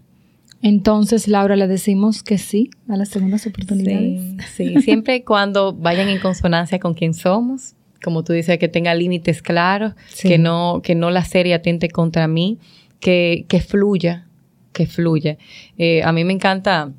Entonces, 0.61 1.29
Laura, 1.29 1.55
le 1.57 1.69
decimos 1.69 2.23
que 2.23 2.37
sí 2.37 2.71
a 2.89 2.97
las 2.97 3.11
segundas 3.11 3.47
oportunidades. 3.47 4.21
Sí, 4.57 4.75
sí. 4.75 4.81
siempre 4.83 5.17
y 5.17 5.21
cuando 5.23 5.73
vayan 5.73 6.09
en 6.09 6.19
consonancia 6.19 6.79
con 6.81 6.95
quien 6.95 7.15
somos, 7.15 7.75
como 8.03 8.25
tú 8.25 8.33
dices, 8.33 8.59
que 8.59 8.69
tenga 8.69 8.95
límites 8.95 9.41
claros, 9.43 9.93
Sí. 10.09 10.29
que 10.29 10.39
no 10.39 10.81
que 10.83 10.95
no 10.97 11.11
la 11.11 11.25
serie 11.25 11.55
atente 11.55 11.89
contra 11.89 12.27
mí, 12.27 12.59
que, 13.01 13.45
que 13.49 13.61
fluya, 13.61 14.27
que 14.73 14.87
fluya. 14.87 15.39
Eh, 15.77 16.03
a 16.03 16.13
mí 16.13 16.25
me 16.25 16.33
encanta, 16.33 16.93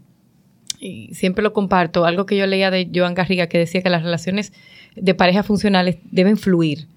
y 0.80 1.14
siempre 1.14 1.44
lo 1.44 1.54
comparto, 1.54 2.06
algo 2.06 2.26
que 2.26 2.38
yo 2.38 2.46
leía 2.48 2.72
de 2.72 2.90
Joan 2.94 3.14
Garriga 3.14 3.48
que 3.48 3.58
decía 3.58 3.82
que 3.82 3.90
las 3.90 4.04
relaciones 4.04 4.54
de 4.96 5.14
pareja 5.14 5.44
funcionales 5.44 5.98
deben 6.12 6.38
fluir. 6.38 6.88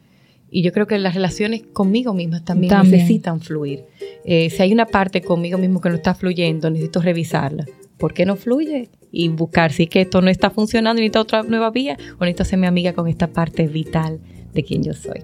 Y 0.51 0.63
yo 0.63 0.73
creo 0.73 0.87
que 0.87 0.99
las 0.99 1.15
relaciones 1.15 1.63
conmigo 1.73 2.13
mismas 2.13 2.45
también, 2.45 2.71
También. 2.71 3.01
necesitan 3.01 3.41
fluir. 3.41 3.85
Eh, 4.27 4.51
si 4.51 4.63
hay 4.63 4.73
una 4.73 4.85
parte 4.85 5.23
conmigo 5.23 5.57
mismo 5.57 5.81
que 5.81 5.89
no 5.89 5.95
está 5.95 6.15
fluyendo, 6.15 6.69
necesito 6.69 7.01
revisarla. 7.01 7.65
¿Por 7.97 8.13
qué 8.13 8.27
no 8.27 8.37
fluye? 8.37 8.91
Y 9.11 9.29
buscar 9.29 9.73
si 9.73 9.85
es 9.85 9.89
que 9.89 10.03
esto 10.03 10.21
no 10.21 10.29
está 10.29 10.51
funcionando 10.51 11.01
y 11.01 11.05
necesito 11.05 11.21
otra 11.21 11.43
nueva 11.43 11.71
vía 11.71 11.97
o 12.19 12.25
necesito 12.25 12.45
ser 12.45 12.59
mi 12.59 12.67
amiga 12.67 12.93
con 12.93 13.09
esta 13.09 13.29
parte 13.29 13.67
vital 13.67 14.21
de 14.53 14.63
quien 14.63 14.83
yo 14.83 14.93
soy. 14.95 15.23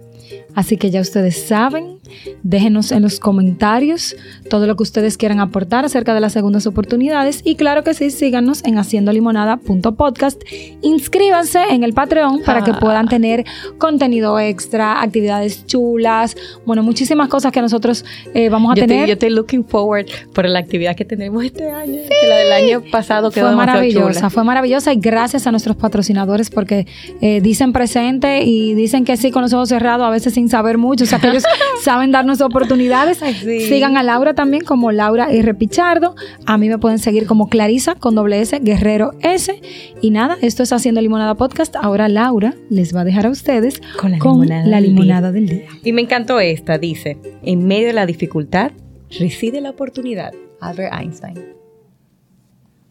Así 0.54 0.76
que 0.76 0.90
ya 0.90 1.00
ustedes 1.00 1.46
saben, 1.46 1.98
déjenos 2.42 2.92
en 2.92 3.02
los 3.02 3.18
comentarios 3.18 4.14
todo 4.50 4.66
lo 4.66 4.76
que 4.76 4.82
ustedes 4.82 5.16
quieran 5.16 5.40
aportar 5.40 5.84
acerca 5.86 6.12
de 6.14 6.20
las 6.20 6.32
segundas 6.34 6.66
oportunidades 6.66 7.40
y 7.44 7.54
claro 7.54 7.82
que 7.82 7.94
sí, 7.94 8.10
síganos 8.10 8.62
en 8.64 8.76
haciendolimonada.podcast. 8.78 10.42
Inscríbanse 10.82 11.60
en 11.70 11.82
el 11.84 11.92
Patreon 11.92 12.42
para 12.44 12.62
que 12.62 12.72
Ah. 12.72 12.78
puedan 12.80 13.08
tener 13.08 13.44
contenido 13.78 14.38
extra, 14.38 15.02
actividades 15.02 15.66
chulas, 15.66 16.36
bueno, 16.66 16.82
muchísimas 16.82 17.28
cosas 17.28 17.52
que 17.52 17.60
nosotros 17.60 18.04
eh, 18.34 18.48
vamos 18.48 18.72
a 18.72 18.74
yo, 18.74 18.86
tener. 18.86 19.06
Yo 19.06 19.14
estoy 19.14 19.30
looking 19.30 19.64
forward 19.64 20.06
por 20.34 20.48
la 20.48 20.58
actividad 20.58 20.96
que 20.96 21.04
tendremos 21.04 21.44
este 21.44 21.70
año. 21.70 22.00
Que 22.20 22.26
la 22.26 22.36
del 22.36 22.52
año 22.52 22.82
pasado 22.90 23.30
quedó 23.30 23.48
fue 23.48 23.56
maravillosa, 23.56 24.18
chula. 24.20 24.30
fue 24.30 24.44
maravillosa 24.44 24.92
y 24.92 24.96
gracias 25.00 25.46
a 25.46 25.50
nuestros 25.50 25.76
patrocinadores 25.76 26.50
porque 26.50 26.86
eh, 27.20 27.40
dicen 27.40 27.72
presente 27.72 28.42
y 28.44 28.74
dicen 28.74 29.04
que 29.04 29.16
sí 29.18 29.30
con 29.30 29.42
los 29.42 29.52
ojos 29.52 29.68
cerrados, 29.68 30.06
a 30.06 30.10
veces 30.10 30.34
sin 30.34 30.48
saber 30.48 30.78
mucho, 30.78 31.04
o 31.04 31.06
sea 31.06 31.18
que 31.18 31.28
ellos 31.28 31.42
saben 31.82 32.10
darnos 32.12 32.40
oportunidades. 32.40 33.22
Ay, 33.22 33.34
sí. 33.34 33.60
Sigan 33.60 33.96
a 33.96 34.02
Laura 34.02 34.34
también 34.34 34.64
como 34.64 34.92
Laura 34.92 35.30
R. 35.30 35.54
Pichardo, 35.54 36.14
a 36.46 36.56
mí 36.58 36.68
me 36.68 36.78
pueden 36.78 36.98
seguir 36.98 37.26
como 37.26 37.48
Clarisa 37.48 37.94
con 37.94 38.14
doble 38.14 38.40
S, 38.40 38.58
Guerrero 38.60 39.12
S 39.20 39.60
y 40.00 40.10
nada, 40.10 40.36
esto 40.40 40.62
es 40.62 40.72
Haciendo 40.72 41.00
Limonada 41.00 41.34
Podcast, 41.34 41.76
ahora 41.76 42.08
Laura 42.08 42.54
les 42.70 42.94
va 42.94 43.00
a 43.00 43.04
dejar 43.04 43.26
a 43.26 43.30
ustedes 43.30 43.80
Con 44.00 44.12
la 44.12 44.18
con 44.18 44.40
limonada 44.40 44.66
la 44.66 44.76
del 44.80 44.84
día. 44.84 44.92
limonada 44.94 45.32
del 45.32 45.46
día. 45.48 45.66
Y 45.84 45.92
me 45.92 46.02
encantó 46.02 46.40
esta, 46.40 46.78
dice, 46.78 47.18
en 47.42 47.66
medio 47.66 47.88
de 47.88 47.92
la 47.92 48.06
dificultad 48.06 48.72
reside 49.18 49.60
la 49.60 49.70
oportunidad. 49.70 50.32
Albert 50.60 50.92
Einstein. 50.92 51.57